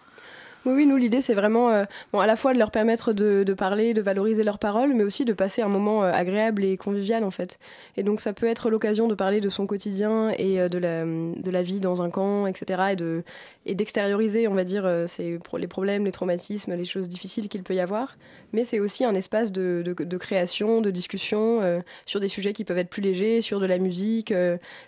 [0.67, 3.45] Oui, oui, nous, l'idée, c'est vraiment euh, bon, à la fois de leur permettre de,
[3.55, 7.23] parler, de valoriser leurs paroles, mais aussi de passer un moment euh, agréable et convivial,
[7.23, 7.61] en fait.
[7.97, 11.05] Et donc, ça peut être l'occasion de parler de son quotidien et euh, de, la,
[11.05, 12.83] de la vie dans un camp, etc.
[12.91, 13.23] Et, de,
[13.64, 14.89] et d'extérioriser, on va dire,
[15.19, 18.17] les problèmes, les traumatismes, les choses difficiles qu'il peut y avoir.
[18.53, 21.61] Mais c'est aussi un espace de, de création, de discussion
[22.07, 24.33] sur des sujets qui peuvent être plus légers, sur de la musique.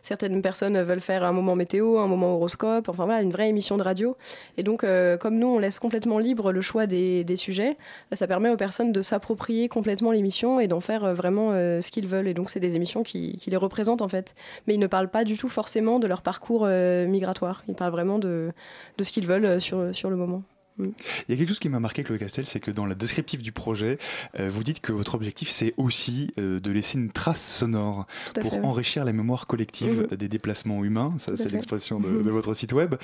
[0.01, 3.77] certaines personnes veulent faire un moment météo, un moment horoscope, enfin voilà, une vraie émission
[3.77, 4.17] de radio.
[4.57, 4.87] Et donc,
[5.19, 7.77] comme nous, on laisse complètement libre le choix des, sujets,
[8.13, 11.91] ça permet aux personnes de s'approprier complètement l'émission et d'en faire euh, vraiment euh, ce
[11.91, 12.27] qu'ils veulent.
[12.27, 14.35] Et donc, c'est des émissions qui, les représentent en fait.
[14.67, 17.63] Mais ils ne parlent pas du tout forcément de leur parcours euh, migratoire.
[17.69, 18.51] Ils parlent vraiment de,
[18.97, 20.43] de ce qu'ils veulent sur, sur le moment.
[20.79, 20.93] Il
[21.29, 23.53] y a quelque chose qui m'a marqué, Chloé Castel, c'est que dans la descriptif du
[23.53, 23.99] projet,
[24.39, 28.07] euh, vous dites que votre objectif, c'est aussi euh, de laisser une trace sonore
[28.41, 30.17] pour enrichir la mémoire collective mhm.
[30.17, 31.15] des déplacements humains.
[31.19, 32.95] Ça, c'est l'expression de, de, votre site web.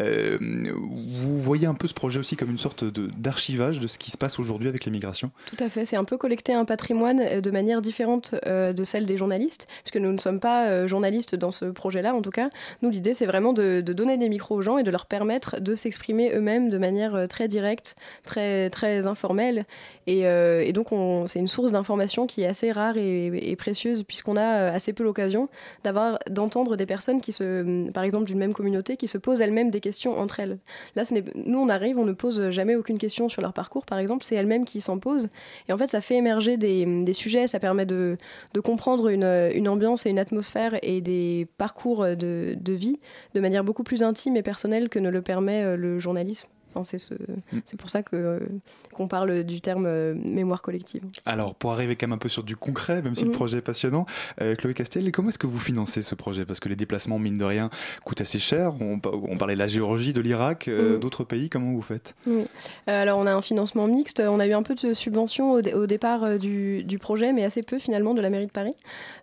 [0.00, 4.10] Euh, vous voyez un peu ce projet aussi comme une sorte d'archivage de, ce qui
[4.10, 5.84] se passe aujourd'hui avec les migrations Tout à fait.
[5.84, 10.12] C'est un peu collecter un patrimoine de manière différente de celle des journalistes, puisque nous
[10.12, 12.50] ne sommes pas journalistes dans ce projet-là, en tout cas.
[12.82, 15.60] Nous, l'idée, c'est vraiment de, de donner des micros aux gens et de leur permettre
[15.60, 19.66] de s'exprimer eux-mêmes de manière euh, très directe, très, très informelle.
[20.06, 20.88] Et, euh, et donc,
[21.26, 25.04] c'est une source d'information qui est assez rare et, précieuse, puisqu'on a euh, assez peu
[25.04, 25.48] l'occasion
[25.84, 29.70] d'avoir, d'entendre des personnes qui se, par exemple, d'une même communauté, qui se posent elles-mêmes
[29.70, 30.58] des questions entre elles.
[30.94, 31.02] Là,
[31.34, 34.34] nous, on arrive, on ne pose jamais aucune question sur leur parcours, par exemple, c'est
[34.34, 35.28] elles-mêmes qui s'en posent.
[35.68, 38.16] Et en fait, ça fait émerger des, sujets, ça permet de,
[38.64, 42.98] comprendre une, ambiance et une atmosphère et des parcours de vie
[43.34, 46.48] de manière beaucoup plus intime et personnelle que ne le permet le journalisme.
[46.74, 47.58] Mm.
[47.64, 48.40] c'est pour ça que
[48.92, 51.02] qu'on parle du terme euh, mémoire collective.
[51.24, 53.34] Alors, pour arriver quand même un peu sur du concret, même si le mm.
[53.34, 54.06] projet est passionnant,
[54.40, 56.44] euh, Chloé Castel, comment est-ce que vous financez ce projet?
[56.44, 57.70] Parce que les déplacements, mine de rien,
[58.04, 58.74] coûtent assez cher.
[58.80, 61.00] On, parlait de la Géorgie, de l'Irak, euh, mm.
[61.00, 61.48] d'autres pays.
[61.48, 62.14] Comment vous faites?
[62.86, 64.20] Alors, on a un financement mixte.
[64.20, 68.14] On a eu un peu de subventions au, départ du, projet, mais assez peu finalement
[68.14, 68.74] de la mairie de Paris.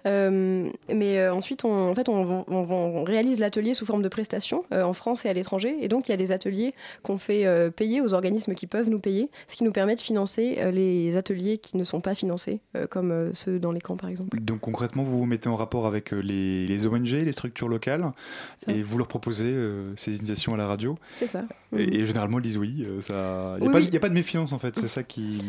[0.05, 5.29] mais ensuite, on, en fait, on réalise l'atelier sous forme de prestation en France et
[5.29, 5.77] à l'étranger.
[5.81, 6.73] Et donc, il y a des ateliers
[7.03, 9.99] qu'on fait euh, payer aux organismes qui peuvent nous payer, ce qui nous permet de
[9.99, 13.97] financer euh, les ateliers qui ne sont pas financés, euh, comme ceux dans les camps
[13.97, 14.39] par exemple.
[14.39, 18.11] Donc concrètement, vous vous mettez en rapport avec les, ONG, les structures locales,
[18.67, 19.55] et vous leur proposez
[19.95, 20.95] ces initiations à la radio.
[21.17, 21.43] C'est ça.
[21.75, 22.05] Et, mhm.
[22.05, 22.75] généralement, ils disent oui.
[22.77, 25.43] Il n'y a, pas de méfiance en fait, c'est ça qui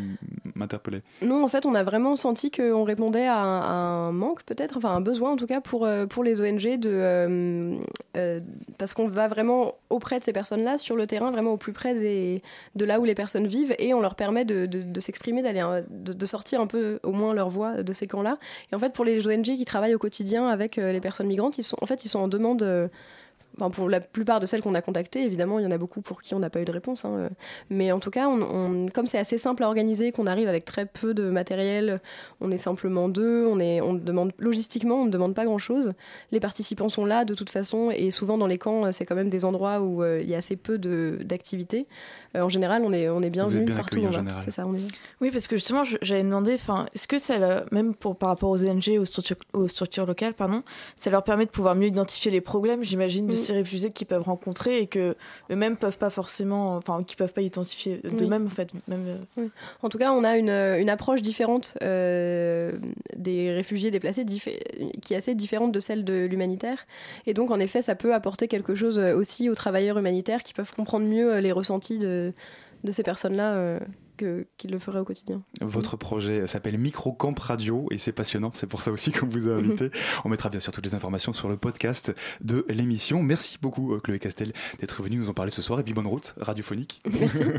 [0.54, 1.02] m'interpellait.
[1.22, 5.00] Non, en fait, on a vraiment senti qu'on répondait à un, manque peut-être, enfin un
[5.00, 7.78] besoin en tout cas pour, pour les ONG, de,
[8.78, 11.94] parce qu'on va vraiment auprès de ces personnes-là, sur le terrain, vraiment au plus près
[11.94, 16.60] de là où les personnes vivent et on leur permet de, s'exprimer, d'aller, de, sortir
[16.60, 18.38] un peu au moins leur voix de ces camps-là.
[18.72, 21.58] Et en fait, pour les ONG qui travaillent au quotidien avec euh, les personnes migrantes,
[21.58, 22.90] ils sont, en fait, ils sont en demande.
[23.62, 26.00] Euh, pour la plupart de celles qu'on a contactées, évidemment, il y en a beaucoup
[26.00, 27.04] pour qui on n'a pas eu de réponse.
[27.04, 27.30] Hein.
[27.70, 28.28] Mais en tout cas,
[28.94, 32.00] comme c'est assez simple à organiser, qu'on arrive avec très peu de matériel,
[32.40, 33.56] on est simplement deux, on,
[33.94, 35.92] demande logistiquement, on ne demande pas grand-chose.
[36.32, 39.30] Les participants sont là de toute façon, et souvent dans les camps, c'est quand même
[39.30, 41.86] des endroits où euh, il y a assez peu d'activités.
[42.36, 44.00] Euh, en général, on est, on est bien vu partout.
[44.44, 44.80] C'est ça, on est...
[45.20, 48.96] Oui, parce que justement, j'avais demandé, est-ce que ça, même pour, par rapport aux ONG,
[48.98, 50.62] aux structures, aux structures locales, pardon,
[50.96, 53.36] ça leur permet de pouvoir mieux identifier les problèmes, j'imagine, de mm.
[53.36, 55.16] ces réfugiés qu'ils peuvent rencontrer et que
[55.50, 58.70] eux-mêmes peuvent pas forcément, enfin, qui peuvent pas identifier d'eux-mêmes, en fait.
[58.88, 59.48] Même, euh.
[59.82, 62.72] En tout cas, on a une, une approche différente euh,
[63.16, 66.86] des réfugiés déplacés, qui est assez différente de celle de l'humanitaire.
[67.26, 70.74] Et donc, en effet, ça peut apporter quelque chose aussi aux travailleurs humanitaires qui peuvent
[70.74, 72.25] comprendre mieux les ressentis de
[72.84, 73.80] de, ces personnes-là euh,
[74.16, 75.42] qu'ils le feraient au quotidien.
[75.60, 79.54] Votre projet s'appelle Microcamp Radio et c'est passionnant, c'est pour ça aussi qu'on vous a
[79.54, 79.90] invité.
[80.24, 83.22] On mettra bien sûr toutes les informations sur le podcast de l'émission.
[83.22, 86.06] Merci beaucoup euh, Chloé Castel d'être venue nous en parler ce soir et puis bonne
[86.06, 87.00] route radiophonique.
[87.20, 87.44] Merci.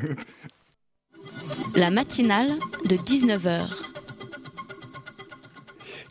[1.76, 2.50] La matinale
[2.86, 3.97] de 19h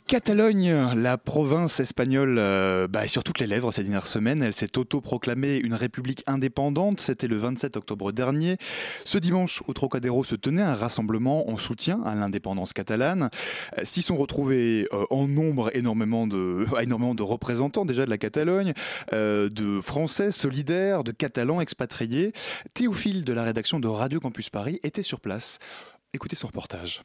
[0.08, 4.40] Catalogne, la province espagnole euh, bah, sur toutes les lèvres ces dernières semaines.
[4.40, 7.00] Elle s'est auto-proclamée une république indépendante.
[7.00, 8.56] C'était le 27 octobre dernier.
[9.04, 13.30] Ce dimanche, au Trocadéro se tenait un rassemblement en soutien à l'indépendance catalane.
[13.78, 18.74] Euh, s'y sont retrouvés euh, en nombre énormément de représentants déjà de la Catalogne,
[19.10, 22.32] de Français solidaires, de Catalans expatriés.
[22.74, 25.58] Théophile de la rédaction de Radio Campus Paris était sur place.
[26.14, 27.02] Écoutez son reportage.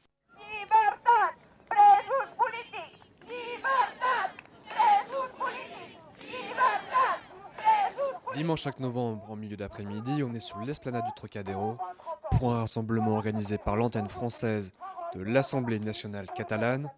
[8.34, 11.77] Dimanche 5 novembre, en milieu d'après-midi, on est sur l'esplanade du Trocadéro.
[12.32, 14.71] Pour un rassemblement organisé par l'antenne française
[15.13, 16.89] de l'Assemblée nationale catalane,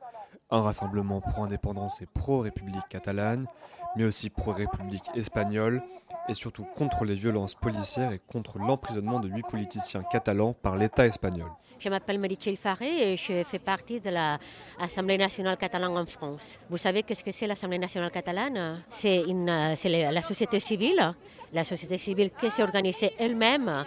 [0.52, 3.48] Un rassemblement pro-indépendance et pro-république catalane,
[3.96, 5.82] mais aussi pro-république espagnole,
[6.30, 11.06] et surtout contre les violences policières et contre l'emprisonnement de huit politiciens catalans par l'État
[11.06, 11.50] espagnol.
[11.80, 16.60] Je m'appelle Marichel Faré et je fais partie de l'Assemblée nationale catalane en France.
[16.70, 18.82] Vous savez qu'est-ce que c'est l'Assemblée nationale catalane?
[18.90, 21.14] C'est la société civile,
[21.52, 23.84] la société civile qui s'est organisée elle-même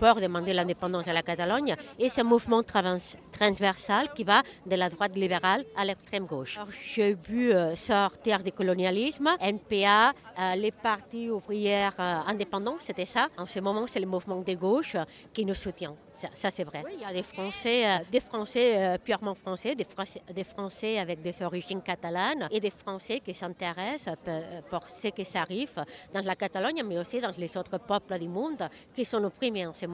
[0.00, 5.14] pour demander l'indépendance à la Catalogne et ce mouvement transversal qui va de la droite
[5.14, 6.58] libérale à l'extrême gauche.
[6.94, 13.28] J'ai vu euh, sortir du colonialisme, NPA, euh, les partis ouvrières euh, indépendants, c'était ça.
[13.36, 14.96] En ce moment, c'est le mouvement de gauche
[15.34, 15.94] qui nous soutient.
[16.34, 16.84] Ça, c'est vrai.
[16.92, 21.40] il y a des Français, des Français purement français, des Français, des Français avec des
[21.42, 24.16] origines catalanes et des Français qui s'intéressent
[24.68, 25.82] pour ce qui s'arrive
[26.12, 29.72] dans la Catalogne, mais aussi dans les autres peuples du monde qui sont opprimés en
[29.72, 29.86] ce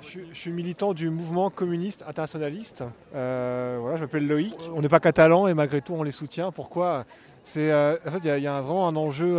[0.00, 2.84] Je, suis militant du mouvement communiste internationaliste.
[3.12, 4.54] voilà, je m'appelle Loïc.
[4.74, 6.52] On n'est pas catalan et malgré tout on les soutient.
[6.52, 7.04] Pourquoi?
[7.42, 9.38] C'est, En fait, il y, a vraiment un enjeu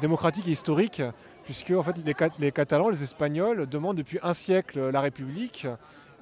[0.00, 1.02] démocratique et historique
[1.46, 1.94] puisque en fait,
[2.38, 5.66] les, Catalans, les Espagnols demandent depuis un siècle la République.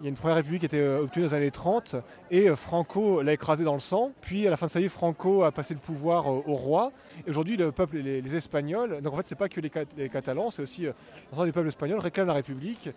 [0.01, 1.97] Il y a une première République qui était euh, obtenue dans les années 30
[2.31, 4.11] et euh, Franco l'a écrasé dans le sang.
[4.21, 6.91] Puis à la fin de sa vie, Franco a passé le pouvoir euh, au roi.
[7.27, 9.71] Et aujourd'hui, le peuple, les, les, Espagnols, donc en fait, c'est pas que les,
[10.09, 10.87] Catalans, c'est aussi
[11.31, 12.91] l'ensemble des peuples espagnols réclament la République.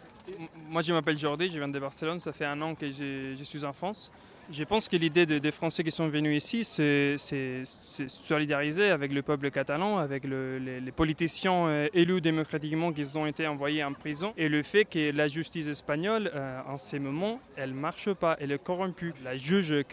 [0.70, 2.20] Moi, je m'appelle Jordi, je viens de Barcelone.
[2.20, 4.12] Ça fait un an que je suis en France.
[4.50, 7.18] Je pense que l'idée des, Français qui sont venus ici, c'est
[7.66, 13.84] solidariser avec le peuple catalan, avec les, politiciens euh, élus démocratiquement qui ont été envoyés
[13.84, 18.14] en prison, et le fait que la justice espagnole, euh, en ces moments, elle marche
[18.14, 19.14] pas, elle est corrompue.
[19.24, 19.84] La juge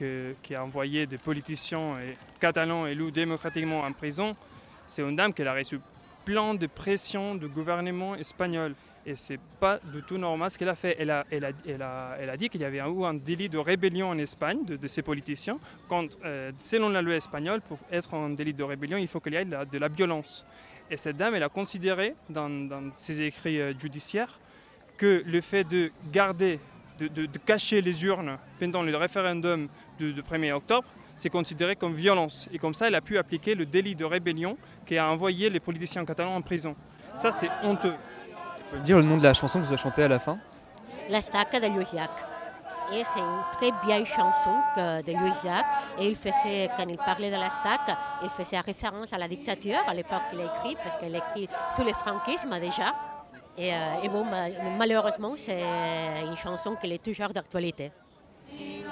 [0.43, 4.37] qui a envoyé des politiciens euh, catalans élus démocratiquement en prison,
[4.87, 5.81] c'est une dame qui a reçu
[6.25, 8.75] plein de pression du gouvernement espagnol.
[9.07, 10.97] Et c'est pas du tout normal ce qu'elle a fait.
[10.99, 13.59] Elle a, elle a, elle a, elle a dit qu'il y avait un délit de
[13.59, 15.59] rébellion en Espagne de, ces politiciens.
[15.89, 19.35] Quand, euh, selon la loi espagnole, pour être un délit de rébellion, il faut qu'il
[19.35, 20.47] y ait de la, violence.
[20.91, 24.39] Et cette dame, elle a considéré dans, ses écrits euh, judiciaires
[24.97, 26.59] que le fait de garder,
[26.99, 32.49] de, de, cacher les urnes pendant le référendum du 1er octobre, c'est considéré comme violence.
[32.53, 35.61] Et comme ça, elle a pu appliquer le délit de rébellion qui a envoyé les
[35.61, 36.75] politiciens catalans en prison.
[37.15, 37.95] Ça, c'est honteux
[38.69, 40.39] pouvez me dire le nom de la chanson que vous avez chantée à la fin?
[41.09, 42.11] La Stacca de Luisiac.
[42.93, 45.65] Et c'est une très vieille chanson de Luisiac.
[45.99, 49.81] Et il faisait, quand il parlait de la Stacca, il faisait référence à la dictature
[49.89, 52.95] à l'époque qu'il a écrit, parce qu'il a écrit sous le franquisme déjà.
[53.57, 54.27] Et, euh, et bon,
[54.77, 55.62] malheureusement, c'est
[56.27, 57.93] une chanson qui est toujours d'actualité.
[58.51, 58.83] Si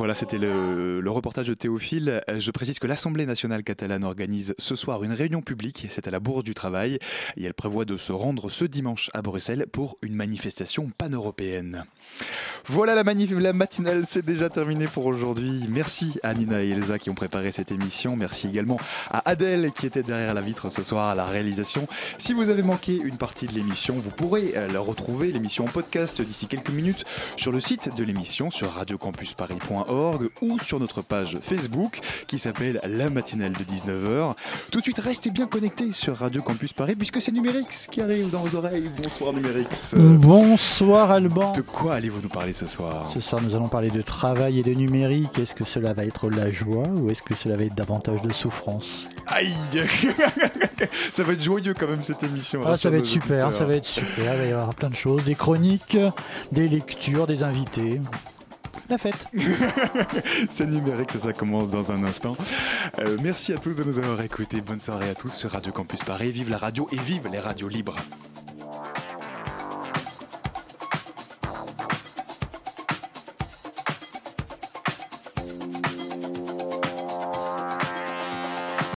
[0.00, 2.22] Voilà, c'était le, reportage de Théophile.
[2.30, 5.88] Euh, je précise que l'Assemblée nationale catalane organise ce soir une réunion publique.
[5.90, 6.98] C'est à la Bourse du Travail.
[7.36, 11.84] Et elle prévoit de se rendre ce dimanche à Bruxelles pour une manifestation pan-européenne.
[12.64, 15.66] Voilà la, manif la matinale, c'est déjà terminé pour aujourd'hui.
[15.68, 18.16] Merci à Nina et Elsa qui ont préparé cette émission.
[18.16, 18.78] Merci également
[19.10, 21.86] à Adèle qui était derrière la vitre ce soir à la réalisation.
[22.16, 25.68] Si vous avez manqué une partie de l'émission, vous pourrez euh, la retrouver, l'émission en
[25.68, 27.04] podcast d'ici quelques minutes
[27.36, 33.10] sur le site de l'émission sur radiocampusparis.org ou sur notre page Facebook qui s'appelle La
[33.10, 34.34] matinale de 19h.
[34.70, 38.30] Tout de suite, restez bien connectés sur Radio Campus Paris puisque c'est Numérix qui arrive
[38.30, 38.90] dans vos oreilles.
[39.02, 39.94] Bonsoir Numérix.
[39.96, 41.52] Bonsoir Alban.
[41.52, 43.10] De quoi allez-vous nous parler ce soir?
[43.12, 45.38] Ce soir, nous allons parler de travail et de numérique.
[45.38, 48.32] Est-ce que cela va être la joie ou est-ce que cela va être davantage de
[48.32, 49.08] souffrance?
[49.26, 49.54] Aïe
[51.12, 52.62] Ça va être joyeux quand même cette émission.
[52.64, 54.34] Ah, ça va être super, ça va être super.
[54.34, 55.98] Il va y avoir plein de choses, des chroniques,
[56.52, 58.00] des lectures, des invités
[58.88, 59.26] la fête.
[60.50, 62.36] c'est numérique, ça, commence dans un instant.
[62.98, 64.60] Euh, merci à tous de nous avoir écoutés.
[64.60, 66.30] Bonne soirée à tous sur Radio Campus Paris.
[66.30, 67.96] Vive la radio et vive les radios libres.